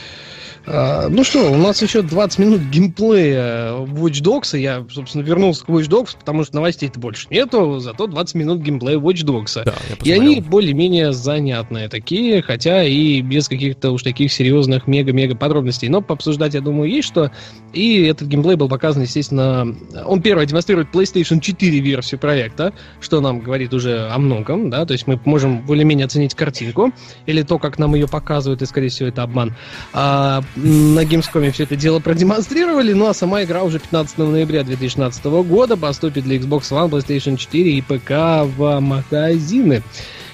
[0.65, 4.57] ну что, у нас еще 20 минут геймплея Watch Dogs.
[4.57, 8.61] и Я, собственно, вернулся к Watch Dogs, потому что новостей-то больше нету, зато 20 минут
[8.61, 9.63] геймплея Watch Dogs.
[9.63, 15.89] Да, И они более-менее занятные такие, хотя и без каких-то уж таких серьезных мега-мега подробностей.
[15.89, 17.31] Но пообсуждать, я думаю, есть что.
[17.73, 19.75] И этот геймплей был показан, естественно...
[20.05, 24.93] Он первый демонстрирует PlayStation 4 версию проекта, что нам говорит уже о многом, да, то
[24.93, 26.91] есть мы можем более-менее оценить картинку,
[27.25, 29.55] или то, как нам ее показывают, и, скорее всего, это обман.
[29.93, 35.23] А на Gamescom все это дело продемонстрировали, ну а сама игра уже 15 ноября 2016
[35.25, 38.09] года поступит для Xbox One, PlayStation 4 и ПК
[38.57, 39.83] в магазины.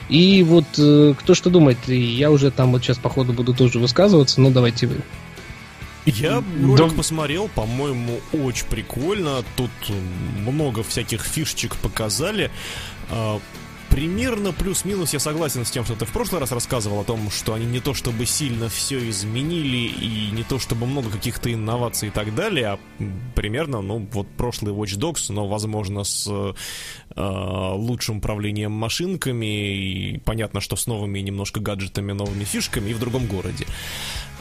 [0.10, 4.39] И вот э, кто что думает, я уже там вот сейчас, походу, буду тоже высказываться,
[4.39, 4.97] но давайте вы.
[6.06, 6.97] Я ролик Да.
[6.97, 9.43] посмотрел, по-моему, очень прикольно.
[9.56, 9.71] Тут
[10.45, 12.51] много всяких фишечек показали.
[13.95, 17.53] Примерно плюс-минус я согласен с тем, что ты в прошлый раз рассказывал о том, что
[17.53, 22.12] они не то чтобы сильно все изменили и не то чтобы много каких-то инноваций и
[22.12, 22.79] так далее, а
[23.36, 26.51] примерно, ну, вот прошлый Watch Dogs, но, возможно, с э,
[27.15, 33.27] лучшим управлением машинками и понятно, что с новыми немножко гаджетами, новыми фишками и в другом
[33.27, 33.65] городе.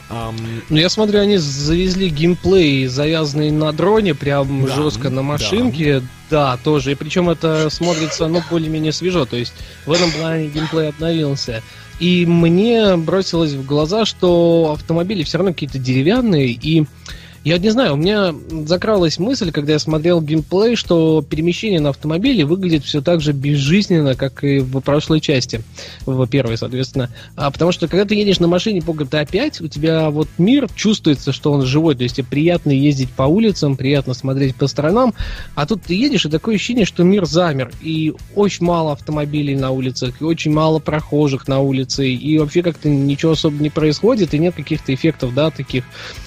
[0.09, 0.35] Ам,
[0.69, 5.21] Ну, я смотрю, они завезли геймплей, завязанный на дроне, прям Да, жестко на да.
[5.23, 6.01] машинке.
[6.29, 6.91] Да, тоже.
[6.91, 9.25] И причем это смотрится, ну, более-менее свежо.
[9.25, 9.53] То есть
[9.85, 11.61] в этом плане геймплей обновился.
[11.99, 16.85] И мне бросилось в глаза, что автомобили все равно какие-то деревянные, и
[17.45, 18.33] я не знаю, у меня
[18.65, 24.15] закралась мысль, когда я смотрел геймплей, что перемещение на автомобиле выглядит все так же безжизненно,
[24.15, 25.61] как и в прошлой части,
[26.07, 27.11] в первой, соответственно.
[27.35, 30.67] А потому что когда ты едешь на машине по GTA 5, у тебя вот мир
[30.73, 35.13] чувствуется, что он живой, то есть тебе приятно ездить по улицам, приятно смотреть по сторонам,
[35.53, 39.69] а тут ты едешь, и такое ощущение, что мир замер, и очень мало автомобилей на
[39.69, 44.39] улицах, и очень мало прохожих на улице, и вообще как-то ничего особо не происходит, и
[44.39, 45.83] нет каких-то эффектов, да, таких.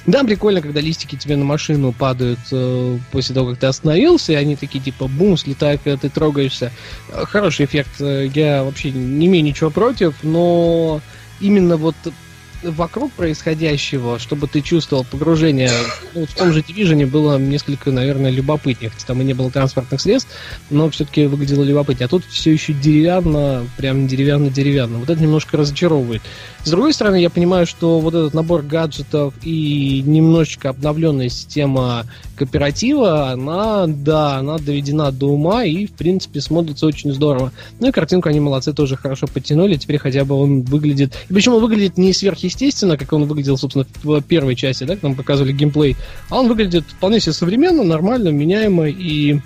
[0.06, 4.32] Да, прикольно, когда листики датчики тебе на машину падают э, после того, как ты остановился,
[4.32, 6.72] и они такие типа бум, слетают, когда ты трогаешься.
[7.08, 8.00] Э, хороший эффект.
[8.00, 11.00] Э, я вообще не имею ничего против, но
[11.40, 11.96] именно вот
[12.62, 15.70] вокруг происходящего, чтобы ты чувствовал погружение,
[16.14, 20.00] ну, в том же Division было несколько, наверное, любопытнее, хотя там и не было транспортных
[20.00, 20.30] средств,
[20.70, 22.06] но все-таки выглядело любопытнее.
[22.06, 24.98] А тут все еще деревянно, прям деревянно-деревянно.
[24.98, 26.22] Вот это немножко разочаровывает.
[26.68, 32.04] С другой стороны, я понимаю, что вот этот набор гаджетов и немножечко обновленная система
[32.36, 37.52] кооператива, она, да, она доведена до ума и, в принципе, смотрится очень здорово.
[37.80, 39.76] Ну и картинку они молодцы, тоже хорошо подтянули.
[39.76, 41.14] Теперь хотя бы он выглядит...
[41.30, 45.14] И причем он выглядит не сверхъестественно, как он выглядел, собственно, в первой части, да, нам
[45.14, 45.96] показывали геймплей,
[46.28, 49.40] а он выглядит вполне себе современно, нормально, меняемо, и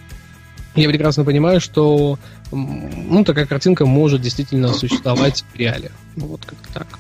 [0.74, 2.18] я прекрасно понимаю, что
[2.50, 5.92] ну, такая картинка может действительно существовать в реале.
[6.16, 6.98] Ну, вот как-то так.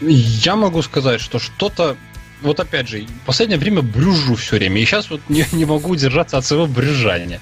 [0.00, 1.96] Я могу сказать, что что-то
[2.42, 5.90] вот опять же, в последнее время брюжу все время, и сейчас вот не, не могу
[5.90, 7.40] удержаться от своего брюжания.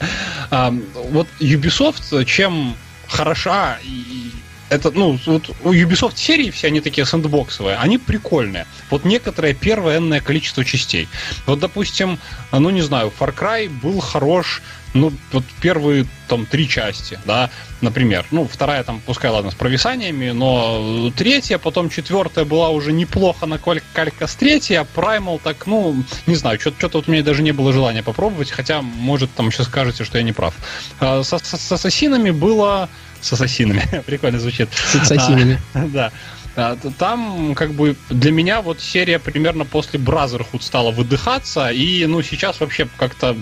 [0.51, 0.73] А,
[1.11, 2.77] вот Ubisoft чем
[3.09, 4.32] хороша и
[4.73, 8.67] это, ну, вот у Ubisoft серии все они такие сэндбоксовые, они прикольные.
[8.91, 11.09] Вот некоторое первое энное количество частей.
[11.47, 12.19] Вот, допустим,
[12.53, 14.63] ну, не знаю, Far Cry был хорош
[14.95, 18.27] ну, вот первые там три части, да, например.
[18.31, 23.59] Ну, вторая там, пускай, ладно, с провисаниями, но третья, потом четвертая была уже неплохо на
[23.59, 27.53] калька с третьей, а Primal так, ну, не знаю, что-то вот у меня даже не
[27.53, 30.55] было желания попробовать, хотя, может, там еще скажете, что я не прав.
[31.01, 32.89] А, с, с, с ассасинами было...
[33.23, 34.69] С ассасинами, прикольно звучит.
[34.75, 35.59] С ассасинами.
[35.75, 36.13] А, да.
[36.55, 42.21] А, там, как бы, для меня вот серия примерно после Brotherhood стала выдыхаться, и, ну,
[42.23, 43.37] сейчас вообще как-то,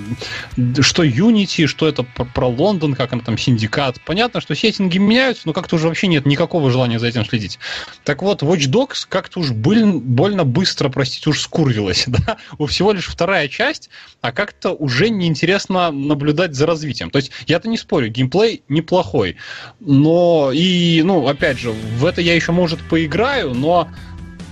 [0.80, 5.52] что Unity, что это про Лондон, как он там, Syndicate, понятно, что сеттинги меняются, но
[5.52, 7.58] как-то уже вообще нет никакого желания за этим следить.
[8.04, 12.92] Так вот, Watch Dogs как-то уж больно, больно быстро, простите, уж скурвилась, да, у всего
[12.92, 17.10] лишь вторая часть, а как-то уже неинтересно наблюдать за развитием.
[17.10, 19.36] То есть, я-то не спорю, геймплей неплохой,
[19.80, 23.88] но и, ну, опять же, в это я еще, может, по поиграю, но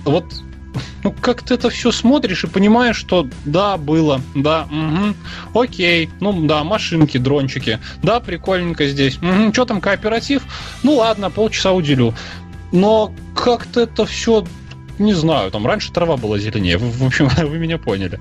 [0.05, 0.25] вот
[1.03, 6.47] ну, как ты это все смотришь и понимаешь, что да, было, да, угу, окей, ну
[6.47, 10.43] да, машинки, дрончики, да, прикольненько здесь, угу, что там, кооператив,
[10.83, 12.13] ну ладно, полчаса уделю.
[12.71, 14.43] Но как-то это все,
[14.97, 18.19] не знаю, там раньше трава была зеленее, в, в общем, вы меня поняли.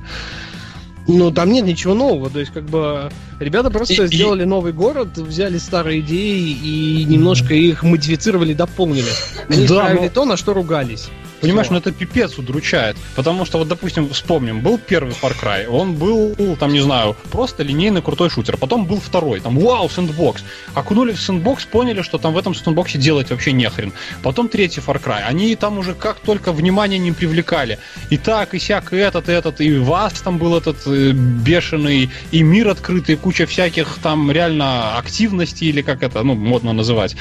[1.09, 2.29] Ну, там нет ничего нового.
[2.31, 4.47] То есть, как бы, ребята просто и, сделали и...
[4.47, 9.11] новый город, взяли старые идеи и немножко их модифицировали, дополнили.
[9.49, 10.09] Они да, исправили но...
[10.11, 11.09] то, на что ругались.
[11.41, 12.97] Понимаешь, ну это пипец удручает.
[13.15, 17.63] Потому что, вот, допустим, вспомним, был первый Far Cry, он был, там, не знаю, просто
[17.63, 18.57] линейный крутой шутер.
[18.57, 20.43] Потом был второй, там, вау, сэндбокс.
[20.75, 23.93] Окунули в сэндбокс, поняли, что там в этом сэндбоксе делать вообще нехрен.
[24.23, 25.23] Потом третий Far Cry.
[25.23, 27.79] Они там уже как только внимание не привлекали.
[28.11, 32.11] И так, и сяк, и этот, и этот, и вас там был этот э, бешеный,
[32.33, 37.17] и мир открытый, и куча всяких там реально активностей, или как это, ну, модно называть.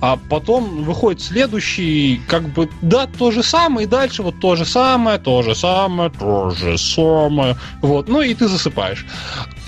[0.00, 4.56] А потом выходит следующий, как бы, да, то же самое, самое, и дальше вот то
[4.56, 7.56] же самое, то же самое, то же самое.
[7.82, 9.04] Вот, ну и ты засыпаешь.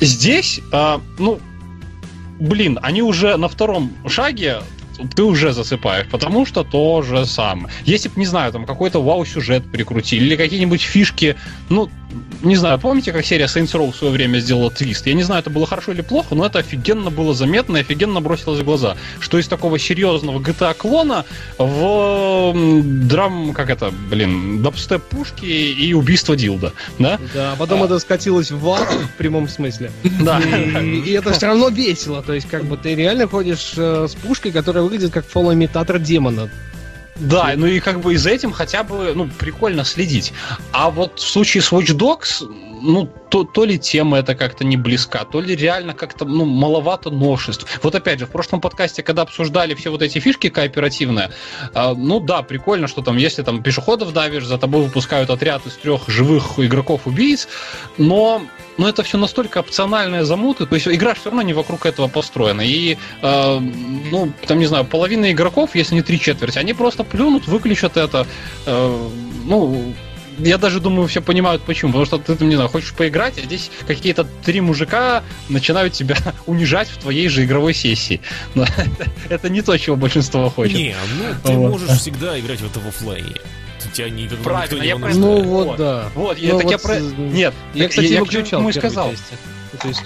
[0.01, 1.39] Здесь, а, ну,
[2.41, 4.61] блин, они уже на втором шаге
[5.15, 7.69] ты уже засыпаешь, потому что то же самое.
[7.85, 11.37] Если бы, не знаю, там какой-то вау-сюжет прикрутили, или какие-нибудь фишки,
[11.69, 11.91] ну,
[12.43, 15.07] не знаю, помните, как серия Saints Row в свое время сделала твист?
[15.07, 18.21] Я не знаю, это было хорошо или плохо, но это офигенно было заметно и офигенно
[18.21, 18.97] бросилось в глаза.
[19.21, 21.25] Что из такого серьезного GTA-клона
[21.59, 22.53] в
[23.07, 27.19] драм, как это, блин, дабстеп пушки и убийство Дилда, да?
[27.35, 27.87] Да, а потом а.
[27.87, 29.91] это скатилось в ад в прямом смысле.
[30.21, 30.41] Да.
[30.41, 34.15] И, и это все равно весело, то есть как бы ты реально ходишь э, с
[34.15, 36.49] пушкой, которая выглядит как фолоимитатор демона.
[37.17, 40.33] Да, ну и как бы из этим хотя бы, ну, прикольно следить.
[40.73, 42.43] А вот в случае с Watch Dogs,
[42.83, 47.11] ну, то, то ли тема это как-то не близка, то ли реально как-то, ну, маловато
[47.11, 47.67] новшеств.
[47.83, 51.31] Вот опять же, в прошлом подкасте, когда обсуждали все вот эти фишки кооперативные,
[51.75, 55.75] э, ну да, прикольно, что там, если там пешеходов давишь, за тобой выпускают отряд из
[55.75, 57.49] трех живых игроков-убийц,
[57.99, 58.43] но
[58.79, 62.63] но это все настолько опциональные замуты, то есть игра все равно не вокруг этого построена.
[62.63, 67.47] И, э, ну, там, не знаю, половина игроков, если не три четверти, они просто плюнут,
[67.47, 68.27] выключат это.
[68.67, 69.09] Э,
[69.45, 69.93] ну,
[70.49, 71.93] я даже думаю, все понимают почему.
[71.93, 76.17] Потому что ты, там, не знаю, хочешь поиграть, а здесь какие-то три мужика начинают тебя
[76.47, 78.21] унижать в твоей же игровой сессии.
[78.55, 78.67] Но
[79.29, 80.77] это, не то, чего большинство хочет.
[80.77, 81.71] Не, ну ты вот.
[81.73, 83.35] можешь всегда играть в это в офлайне
[83.93, 86.09] тебя не Правильно, никто я не Ну вот, вот, да.
[86.15, 86.99] Вот, я, ну, так вот, я про...
[86.99, 89.13] Нет, я, кстати, я, выключал я сказал.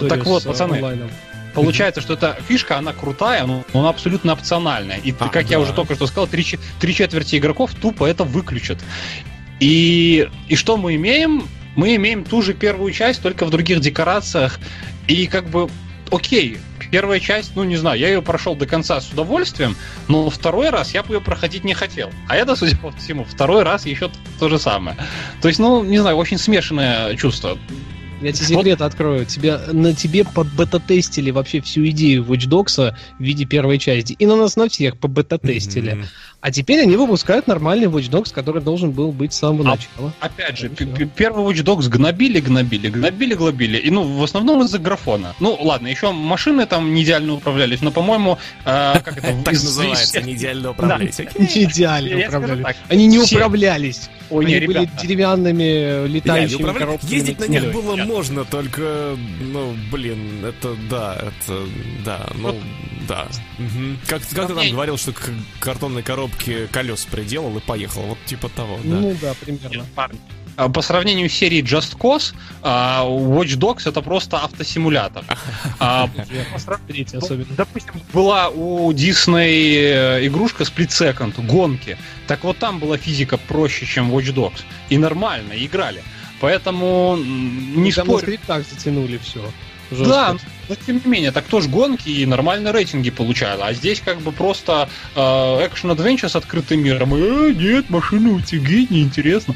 [0.09, 1.09] Так вот, пацаны, онлайном.
[1.53, 4.97] Получается, что эта фишка, она крутая, но она абсолютно опциональная.
[4.97, 5.51] И, а, как да.
[5.51, 6.45] я уже только что сказал, три,
[6.79, 8.77] три четверти игроков тупо это выключат.
[9.59, 11.43] И, и что мы имеем?
[11.77, 14.59] мы имеем ту же первую часть, только в других декорациях.
[15.07, 15.69] И как бы,
[16.11, 16.57] окей,
[16.91, 19.77] первая часть, ну не знаю, я ее прошел до конца с удовольствием,
[20.07, 22.09] но второй раз я бы ее проходить не хотел.
[22.27, 24.97] А это, судя по всему, второй раз еще то же самое.
[25.41, 27.57] То есть, ну, не знаю, очень смешанное чувство.
[28.21, 28.85] Я тебе секрет вот.
[28.85, 29.25] открою.
[29.25, 34.13] Тебя, на тебе бета-тестили вообще всю идею Watch Dogs в виде первой части.
[34.13, 35.93] И на нас на всех по бета-тестили.
[35.93, 36.05] Mm-hmm.
[36.39, 40.13] А теперь они выпускают нормальный Watch Dogs, который должен был быть с самого а, начала.
[40.19, 43.77] Опять же, первый Watch Dogs гнобили, гнобили, гнобили, гнобили.
[43.77, 45.35] И, ну, в основном из-за графона.
[45.39, 49.33] Ну, ладно, еще машины там не идеально управлялись, но, по-моему, э, как это...
[49.43, 51.17] Так называется, не идеально управлялись.
[51.17, 52.77] Не идеально управлялись.
[52.87, 54.09] Они не управлялись.
[54.29, 57.11] Ой, Они не, были деревянными летающими коробками.
[57.13, 61.63] Ездить на них было можно, только, ну, блин, это, да, это,
[62.05, 62.55] да, ну,
[63.07, 63.27] да.
[64.07, 66.03] Как, ты нам говорил, что к картонной
[66.37, 68.95] коробке колес приделал и поехал, вот типа того, да.
[68.95, 69.85] Ну да, примерно.
[70.55, 72.33] А, по сравнению с серией Just Cause,
[72.63, 75.23] а, Watch Dogs это просто автосимулятор.
[75.79, 76.09] А,
[77.55, 81.97] допустим, была у Disney э, игрушка Split Second, гонки.
[82.25, 84.61] Так вот там была физика проще, чем Watch Dogs.
[84.89, 86.03] И нормально, играли.
[86.39, 88.39] Поэтому не спорю.
[88.47, 89.43] так затянули все.
[89.91, 90.35] Да,
[90.69, 93.61] но тем не менее, так тоже гонки и нормальные рейтинги получают.
[93.61, 97.13] А здесь как бы просто экшен-адвенчер э, с открытым миром.
[97.15, 99.55] Э, нет, машины у тебя неинтересно.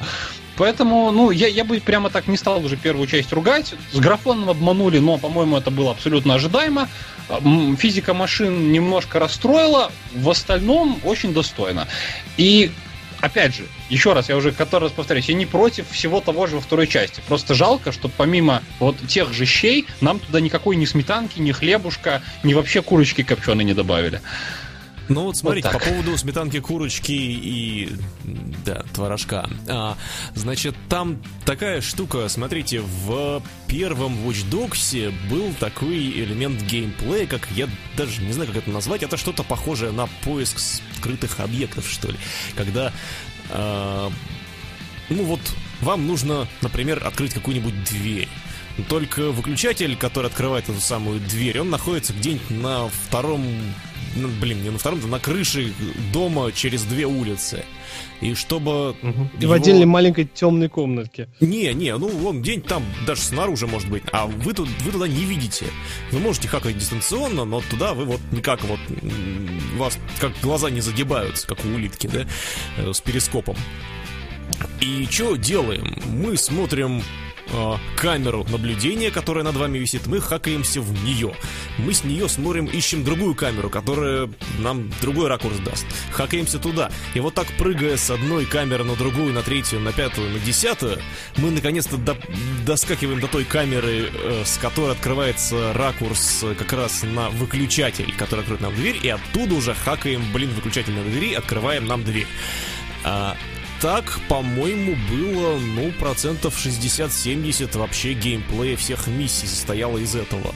[0.58, 3.74] Поэтому, ну, я, я бы прямо так не стал уже первую часть ругать.
[3.92, 6.88] С графоном обманули, но, по-моему, это было абсолютно ожидаемо.
[7.78, 11.88] Физика машин немножко расстроила, в остальном очень достойно.
[12.38, 12.72] И
[13.22, 16.56] опять же, еще раз, я уже который раз повторюсь, я не против всего того же
[16.56, 17.22] во второй части.
[17.28, 22.22] Просто жалко, что помимо вот тех же щей, нам туда никакой ни сметанки, ни хлебушка,
[22.44, 24.22] ни вообще курочки копченой не добавили.
[25.10, 27.90] Ну вот смотрите, вот по поводу сметанки курочки и
[28.66, 29.50] да, творожка.
[29.68, 29.98] А,
[30.36, 37.68] значит, там такая штука, смотрите, в первом Watch Dogs был такой элемент геймплея, как я
[37.98, 42.18] даже не знаю, как это назвать, это что-то похожее на поиск скрытых объектов, что ли.
[42.56, 42.94] Когда
[43.50, 44.12] а,
[45.10, 45.42] ну вот
[45.82, 48.30] вам нужно, например, открыть какую-нибудь дверь.
[48.90, 53.46] Только выключатель, который открывает эту самую дверь, он находится где-нибудь на втором
[54.16, 55.74] ну, блин, не на втором, на крыше
[56.12, 57.64] дома через две улицы.
[58.20, 58.92] И чтобы...
[59.02, 59.30] Угу.
[59.40, 59.54] И его...
[59.54, 61.28] в отдельной маленькой темной комнатке.
[61.40, 65.08] Не, не, ну он день там даже снаружи может быть, а вы, тут, вы туда
[65.08, 65.66] не видите.
[66.12, 68.80] Вы можете хакать дистанционно, но туда вы вот никак вот...
[69.78, 72.26] Вас как глаза не загибаются, как у улитки, да,
[72.78, 73.56] э, с перископом.
[74.80, 75.96] И что делаем?
[76.08, 77.02] Мы смотрим
[77.52, 81.36] э, камеру наблюдения, которая над вами висит, мы хакаемся в нее.
[81.78, 84.30] Мы с нее смотрим, ищем другую камеру, которая
[84.60, 85.86] нам другой ракурс даст.
[86.12, 86.92] Хакаемся туда.
[87.14, 91.00] И вот так прыгая с одной камеры на другую, на третью, на пятую, на десятую,
[91.38, 92.18] мы наконец-то до
[92.66, 98.42] доскакиваем до той камеры, э, с которой открывается ракурс э, как раз на выключатель, который
[98.42, 102.28] откроет нам дверь, и оттуда уже хакаем, блин, выключатель на двери, открываем нам дверь.
[103.04, 103.36] А,
[103.82, 110.54] так, по-моему, было, ну, процентов 60-70 вообще геймплея всех миссий состояло из этого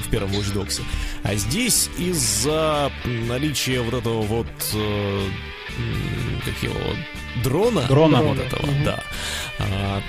[0.00, 0.82] в первом Watch Dogs.
[1.22, 5.28] А здесь из-за наличия вот этого вот э,
[6.44, 6.80] как его
[7.44, 8.84] дрона, дрона вот этого, угу.
[8.84, 9.02] да.
[9.58, 10.02] А,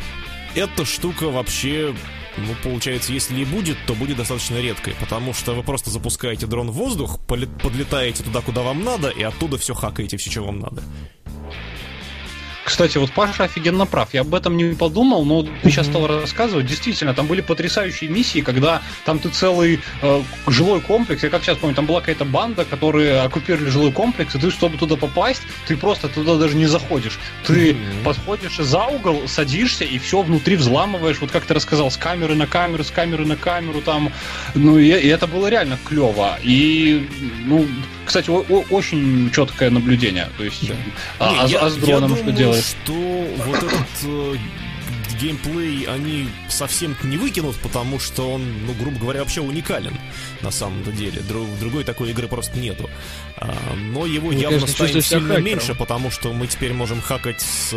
[0.55, 1.93] эта штука вообще
[2.37, 6.69] ну, получается, если и будет, то будет достаточно редкой, потому что вы просто запускаете дрон
[6.69, 10.83] в воздух, подлетаете туда, куда вам надо, и оттуда все хакаете, все, что вам надо.
[12.67, 14.13] Кстати, вот Паша офигенно прав.
[14.13, 16.65] Я об этом не подумал, но ты сейчас стал рассказывать.
[16.65, 21.23] Действительно, там были потрясающие миссии, когда там ты целый э, жилой комплекс.
[21.23, 24.77] Я как сейчас помню, там была какая-то банда, которые оккупировали жилой комплекс, и ты, чтобы
[24.77, 27.19] туда попасть, ты просто туда даже не заходишь.
[27.45, 28.03] Ты mm-hmm.
[28.03, 31.21] подходишь за угол, садишься, и все внутри взламываешь.
[31.21, 34.11] Вот как ты рассказал, с камеры на камеру, с камеры на камеру там.
[34.55, 36.37] Ну, и, и это было реально клево.
[36.43, 37.07] И,
[37.45, 37.65] ну,
[38.07, 40.29] кстати, о- о- очень четкое наблюдение.
[40.37, 40.71] То есть,
[41.19, 42.65] а, Не, а, я, а с дроном что думаю, делать?
[42.65, 42.93] что
[43.45, 44.35] вот этот э,
[45.19, 49.93] геймплей они совсем не выкинут, потому что он, ну, грубо говоря, вообще уникален
[50.41, 51.21] на самом деле.
[51.21, 52.89] Друг, другой такой игры просто нету.
[53.37, 55.43] А, но его ну, явно станет сильно хакером.
[55.45, 57.73] меньше, потому что мы теперь можем хакать с,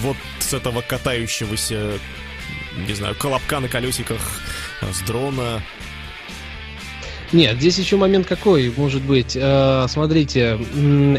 [0.00, 1.92] вот с этого катающегося,
[2.86, 4.20] не знаю, колобка на колесиках,
[4.82, 5.62] с дрона,
[7.32, 9.36] Нет, здесь еще момент какой может быть.
[9.36, 10.58] Э, смотрите,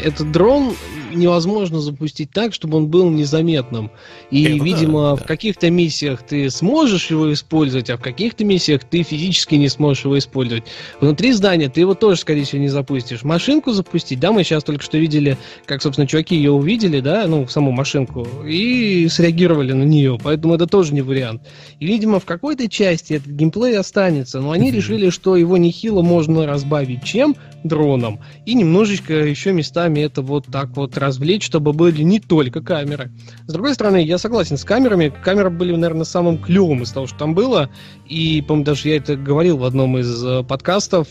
[0.02, 0.74] этот дрон
[1.14, 3.90] невозможно запустить так, чтобы он был незаметным.
[4.30, 5.16] И, Это видимо, да, да.
[5.16, 10.04] в каких-то миссиях ты сможешь его использовать, а в каких-то миссиях ты физически не сможешь
[10.04, 10.64] его использовать.
[11.00, 13.22] Внутри здания ты его тоже, скорее всего, не запустишь.
[13.22, 15.36] Машинку запустить, да, мы сейчас только что видели,
[15.66, 20.18] как, собственно, чуваки ее увидели, да, ну, саму машинку, и среагировали на нее.
[20.22, 21.42] Поэтому это тоже не вариант.
[21.80, 26.46] И, видимо, в какой-то части этот геймплей останется, но они решили, что его нехило можно
[26.46, 27.36] разбавить чем?
[27.64, 28.20] Дроном.
[28.46, 33.10] И немножечко еще местами это вот так вот развлечь, чтобы были не только камеры.
[33.46, 35.12] С другой стороны, я согласен с камерами.
[35.22, 37.70] Камеры были, наверное, самым клевым из того, что там было.
[38.06, 41.08] И, по-моему, даже я это говорил в одном из э, подкастов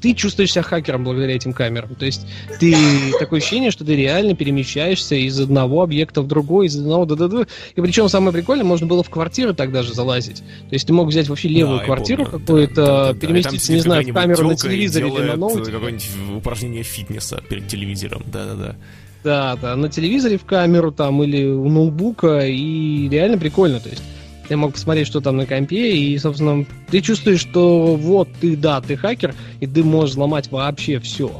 [0.00, 1.94] ты чувствуешь себя хакером благодаря этим камерам.
[1.94, 2.26] То есть
[2.60, 2.74] ты
[3.18, 7.46] такое ощущение, что ты реально перемещаешься из одного объекта в другой, из одного до до
[7.74, 10.38] И причем самое прикольное, можно было в квартиры тогда же залазить.
[10.38, 14.06] То есть ты мог взять вообще левую да, квартиру какую-то, да, да, переместиться, не знаю,
[14.06, 15.72] в камеру на телевизоре или на ноутбуке.
[15.72, 18.22] какое-нибудь упражнение фитнеса перед телевизором.
[18.26, 18.76] Да-да-да.
[19.24, 24.02] Да, да, на телевизоре в камеру там или у ноутбука, и реально прикольно, то есть
[24.48, 28.80] ты мог посмотреть, что там на компе, и, собственно, ты чувствуешь, что вот ты, да,
[28.80, 31.30] ты хакер, и ты можешь взломать вообще все.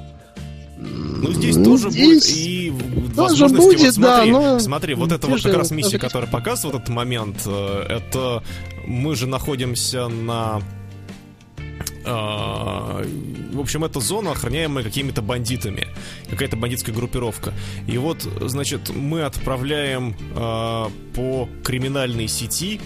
[0.78, 2.72] Ну, здесь ну, тоже здесь будет и
[3.16, 4.59] тоже будет, вот, смотри, да, но...
[4.61, 8.44] Смотри, вот это вот как раз миссия, которая показывает этот момент, э, это
[8.86, 10.62] мы же находимся на
[12.04, 13.04] а,
[13.52, 15.88] в общем, эта зона, охраняемая какими-то бандитами,
[16.30, 17.52] какая-то бандитская группировка.
[17.86, 22.80] И вот, значит, мы отправляем э, по криминальной сети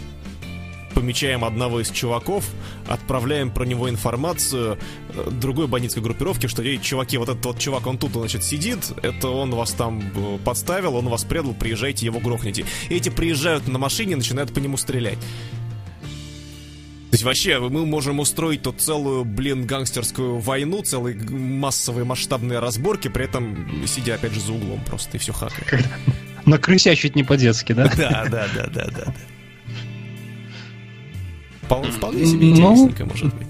[0.92, 2.44] помечаем одного из чуваков,
[2.86, 4.78] отправляем про него информацию
[5.10, 8.92] э, другой бандитской группировке, что, ей, чуваки, вот этот вот чувак, он тут, значит, сидит,
[9.02, 12.64] это он вас там э, подставил, он вас предал, приезжайте, его грохните.
[12.88, 15.18] И эти приезжают на машине и начинают по нему стрелять.
[17.12, 23.08] То есть вообще мы можем устроить тут целую, блин, гангстерскую войну, целые массовые масштабные разборки,
[23.08, 25.86] при этом сидя опять же за углом просто и все хакает.
[26.46, 27.92] На крысячить не по-детски, да?
[27.94, 29.14] Да, да, да, да, да.
[31.80, 33.48] Вполне себе ну, интересненько, может быть.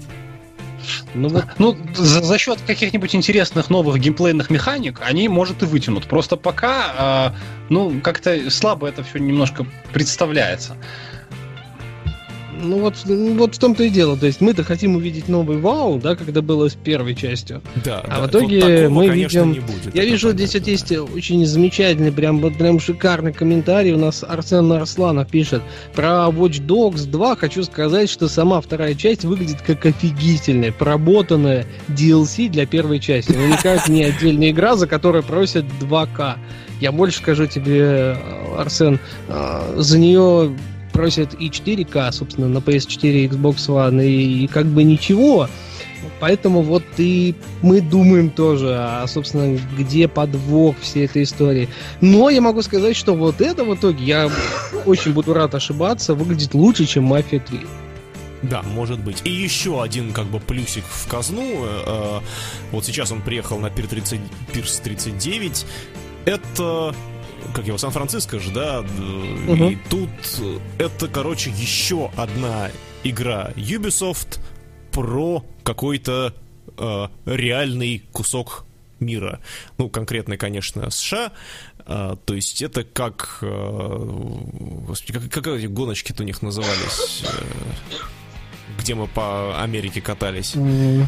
[1.13, 6.05] Ну, вот, ну за, за счет каких-нибудь интересных новых геймплейных механик они, может, и вытянут.
[6.07, 10.75] Просто пока, э, ну, как-то слабо это все немножко представляется.
[12.61, 14.17] Ну вот, вот в том-то и дело.
[14.17, 17.61] То есть мы-то хотим увидеть новый вау, да, когда было с первой частью.
[17.83, 18.01] Да.
[18.05, 18.27] А да.
[18.27, 19.51] в итоге такого, мы конечно, видим.
[19.53, 23.93] Не будет, Я вижу, понятно, здесь вот есть очень замечательный, прям, вот прям шикарный комментарий.
[23.93, 25.61] У нас Арсен Арсланов пишет
[25.93, 27.35] про Watch Dogs 2.
[27.35, 33.31] Хочу сказать, что сама вторая часть выглядит как офигительная, проработанная DLC для первой части.
[33.31, 36.37] Но никак не отдельная игра, за которую просят 2К.
[36.79, 38.17] Я больше скажу тебе,
[38.57, 38.99] Арсен,
[39.29, 40.53] а, за нее
[40.93, 45.49] просят и 4К, собственно, на PS4 и Xbox One, и, и как бы ничего.
[46.19, 51.69] Поэтому вот и мы думаем тоже, а, собственно, где подвох всей этой истории.
[52.01, 54.31] Но я могу сказать, что вот это в итоге, я
[54.85, 57.59] очень буду рад ошибаться, выглядит лучше, чем Мафия 3.
[58.43, 59.21] Да, может быть.
[59.23, 61.65] И еще один как бы плюсик в казну.
[61.65, 62.19] Э,
[62.71, 64.19] вот сейчас он приехал на Пир 30,
[64.53, 65.65] Пирс 39.
[66.25, 66.93] Это
[67.53, 69.69] как его, Сан-Франциско же, да, угу.
[69.69, 70.09] и тут
[70.77, 72.69] это, короче, еще одна
[73.03, 74.39] игра Ubisoft
[74.91, 76.33] про какой-то
[76.77, 78.65] э, реальный кусок
[78.99, 79.39] мира.
[79.77, 81.31] Ну, конкретно, конечно, США.
[81.85, 83.39] А, то есть это как...
[83.41, 83.97] Э,
[84.87, 87.23] господи, как, как эти гоночки-то у них назывались?
[87.25, 87.43] Э,
[88.79, 90.53] где мы по Америке катались.
[90.55, 91.05] А,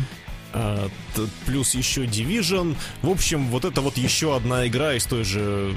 [1.46, 2.76] плюс еще Division.
[3.02, 5.74] В общем, вот это вот еще одна игра из той же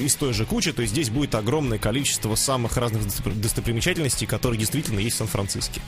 [0.00, 0.72] из той же кучи.
[0.72, 3.02] То есть здесь будет огромное количество самых разных
[3.40, 5.80] достопримечательностей, которые действительно есть в Сан-Франциске.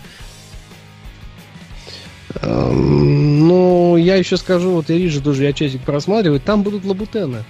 [2.42, 7.44] Эм, ну, я еще скажу, вот я вижу тоже, я часик просматриваю, там будут лабутены.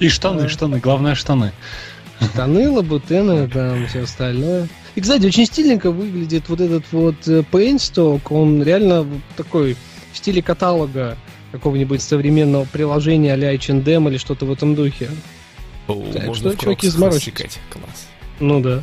[0.00, 1.52] И штаны, штаны, главное штаны.
[2.20, 4.68] Штаны, лабутены, там все остальное.
[4.94, 8.22] И, кстати, очень стильненько выглядит вот этот вот Paintstock.
[8.30, 9.76] Э, Он реально такой
[10.12, 11.16] в стиле каталога
[11.52, 15.10] какого-нибудь современного приложения а-ля H&M или что-то в этом духе.
[15.88, 17.58] О, так можно что, чуваки, изморочить.
[17.70, 18.08] Класс.
[18.40, 18.82] Ну да.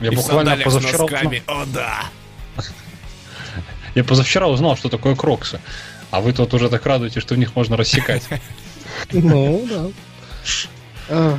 [0.00, 1.32] Я И буквально позавчера узнал...
[1.46, 2.04] О, да!
[3.94, 5.60] Я позавчера узнал, что такое кроксы.
[6.10, 8.24] А вы тут уже так радуете, что в них можно рассекать.
[9.12, 9.88] Ну, да.
[11.08, 11.38] А,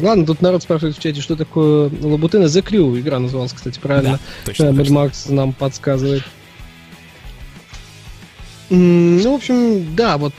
[0.00, 2.98] ладно, тут народ спрашивает в чате, что такое Лабутена The Crew.
[2.98, 4.12] Игра называлась, кстати, правильно.
[4.12, 6.22] Да, точно, Mad Макс нам подсказывает.
[8.70, 10.34] Ну, в общем, да, вот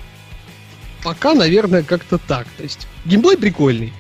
[1.04, 2.48] пока, наверное, как-то так.
[2.58, 3.94] То есть геймплей прикольный.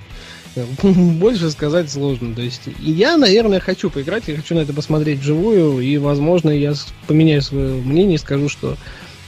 [0.83, 2.35] Больше сказать сложно.
[2.35, 6.73] То есть я, наверное, хочу поиграть, я хочу на это посмотреть вживую, и, возможно, я
[7.07, 8.77] поменяю свое мнение и скажу, что,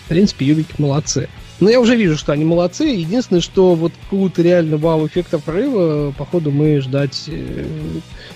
[0.05, 1.29] в принципе, юбики молодцы.
[1.61, 2.85] Но я уже вижу, что они молодцы.
[2.85, 7.65] Единственное, что вот какого-то реально вау-эффекта прорыва, походу, мы ждать э,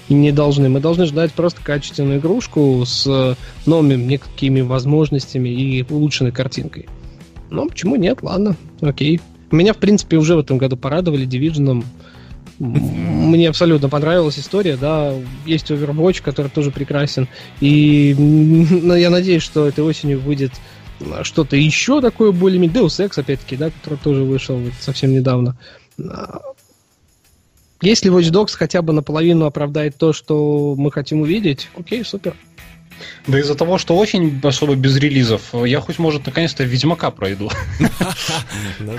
[0.10, 0.70] не должны.
[0.70, 6.88] Мы должны ждать просто качественную игрушку с новыми некими возможностями и улучшенной картинкой.
[7.50, 8.20] Ну, почему нет?
[8.22, 9.20] Ладно, окей.
[9.50, 11.84] Меня, в принципе, уже в этом году порадовали Division.
[12.60, 15.14] Мне абсолютно понравилась история, да.
[15.48, 17.28] Есть Overwatch, который тоже прекрасен.
[17.60, 18.16] И
[18.98, 20.52] я надеюсь, что этой осенью выйдет
[21.24, 22.84] что-то еще такое более-менее.
[22.84, 25.58] Deus Ex, опять-таки, да, который тоже вышел вот совсем недавно.
[27.82, 32.36] Если Watch Dogs хотя бы наполовину оправдает то, что мы хотим увидеть, окей, супер.
[33.28, 37.52] Да из-за того, что очень особо без релизов, я хоть, может, наконец-то Ведьмака пройду.
[38.80, 38.94] Ну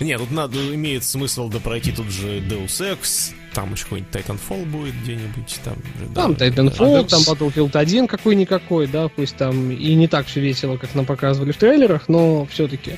[0.00, 4.94] Нет, тут надо, имеет смысл допройти тут же Deus Ex, там еще какой-нибудь Titanfall будет
[5.02, 5.76] где-нибудь там.
[6.14, 10.94] Там Titanfall, там Battlefield 1 какой-никакой, да, пусть там и не так все весело, как
[10.94, 12.92] нам показывали в трейлерах, но все-таки.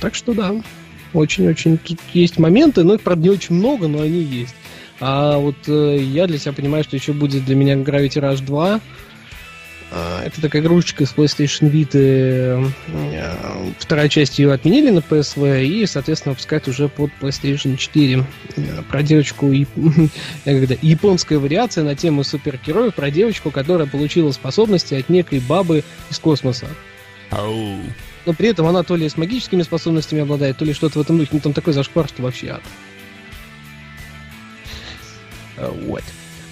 [0.00, 0.54] Так что да,
[1.12, 4.54] очень-очень тут есть моменты, но их, правда, не очень много, но они есть.
[5.00, 8.80] А вот э, я для себя понимаю, что еще будет для меня Gravity Rush 2.
[9.94, 12.72] А, это такая игрушечка из PlayStation Vita.
[12.88, 18.24] Э, вторая часть ее отменили на PSV и, соответственно, выпускают уже под PlayStation 4.
[18.56, 19.52] Э, про девочку,
[20.44, 26.18] когда, японская вариация на тему супергероев, про девочку, которая получила способности от некой бабы из
[26.18, 26.68] космоса.
[28.24, 31.18] Но при этом она то ли с магическими способностями обладает, то ли что-то в этом
[31.18, 31.30] духе.
[31.32, 32.62] Ну, там такой зашквар, что вообще ад.
[35.58, 36.02] Вот.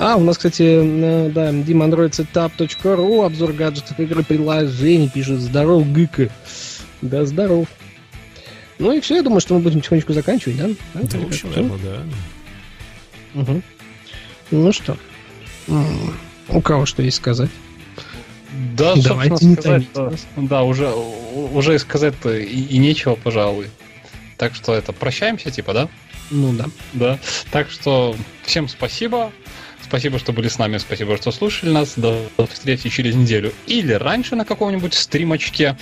[0.01, 0.63] А, у нас, кстати,
[1.31, 6.31] да, dimandroidsetup.ru, обзор гаджетов игры приложений, пишет «Здоров, Гыка».
[7.03, 7.69] Да, здоров.
[8.79, 10.69] Ну и все, я думаю, что мы будем потихонечку заканчивать, да?
[10.95, 11.79] Да, да в общем, наверное,
[13.35, 13.41] да.
[13.43, 13.63] Угу.
[14.53, 14.97] Ну что,
[16.49, 17.51] у кого что есть сказать?
[18.79, 23.67] Да, Давайте не сказать, что, да, уже, уже сказать-то и, и нечего, пожалуй.
[24.39, 25.89] Так что это, прощаемся, типа, да?
[26.31, 26.65] Ну да.
[26.95, 27.19] Да.
[27.51, 29.31] Так что всем спасибо.
[29.91, 31.95] Спасибо, что были с нами, спасибо, что слушали нас.
[31.97, 35.77] До встречи через неделю или раньше на каком-нибудь стримочке.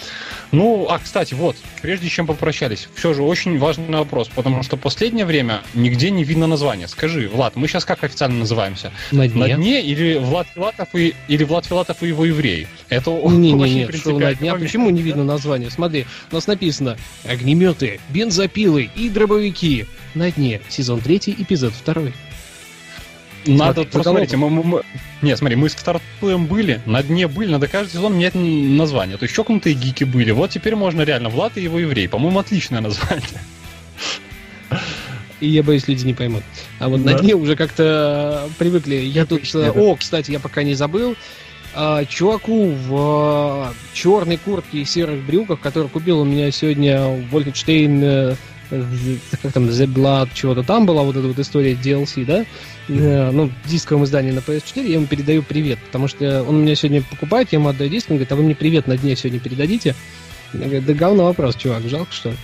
[0.51, 5.27] Ну, а, кстати, вот, прежде чем попрощались, все же очень важный вопрос, потому что последнее
[5.27, 6.89] время нигде не видно названия.
[6.89, 8.93] Скажи, Влад, мы сейчас как официально называемся?
[9.13, 9.47] На дне.
[9.47, 12.67] На дне или Влад Филатов и, или Влад Филатов и его евреи?
[12.89, 14.53] Это не, не, не, не, на дне.
[14.53, 15.69] А почему не видно название?
[15.71, 16.97] Смотри, у нас написано
[17.27, 19.85] огнеметы, бензопилы и дробовики.
[20.15, 20.63] На дне.
[20.71, 22.11] Сезон 3, эпизод 2.
[23.49, 24.83] Надо, посмотрите, мы, мы, мы...
[25.23, 29.17] Нет, смотри, мы с стартуем были, на дне были, надо каждый сезон менять название.
[29.17, 30.31] То есть чокнутые гики были.
[30.31, 32.09] Вот теперь можно реально Влад и его еврей.
[32.09, 33.27] По-моему, отличное название.
[35.41, 36.43] И я боюсь, люди не поймут.
[36.79, 37.13] А вот да.
[37.13, 38.97] на дне уже как-то привыкли.
[38.97, 39.43] Я тут...
[39.55, 41.17] Э, о, кстати, я пока не забыл.
[41.75, 48.37] А, чуваку в а, черной куртке и серых брюках, который купил у меня сегодня Вольфенштейн
[48.71, 52.45] как там, The Blood, чего-то там была, вот эта вот история DLC, да,
[52.89, 56.75] э, ну, в дисковом издании на PS4, я ему передаю привет, потому что он меня
[56.75, 59.41] сегодня покупает, я ему отдаю диск, он говорит, а вы мне привет на дне сегодня
[59.41, 59.95] передадите?
[60.55, 62.31] Я говорю, да говно вопрос, чувак, жалко, что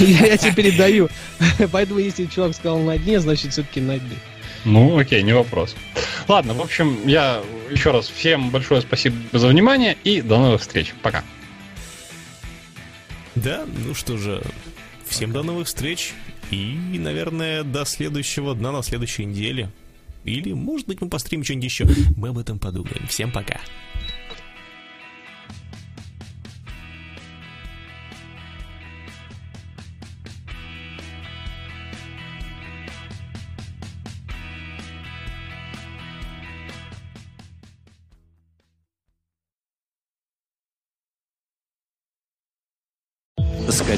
[0.00, 1.08] Я тебе передаю.
[1.72, 4.16] Поэтому, если чувак сказал на дне, значит, все-таки на дне.
[4.66, 5.74] Ну, окей, не вопрос.
[6.28, 10.92] Ладно, в общем, я еще раз всем большое спасибо за внимание и до новых встреч.
[11.02, 11.24] Пока.
[13.34, 14.42] Да, ну что же,
[15.10, 16.14] Всем до новых встреч
[16.50, 19.70] и, наверное, до следующего дна на следующей неделе.
[20.24, 21.86] Или, может быть, мы постримим что-нибудь еще.
[22.16, 23.06] Мы об этом подумаем.
[23.08, 23.60] Всем пока.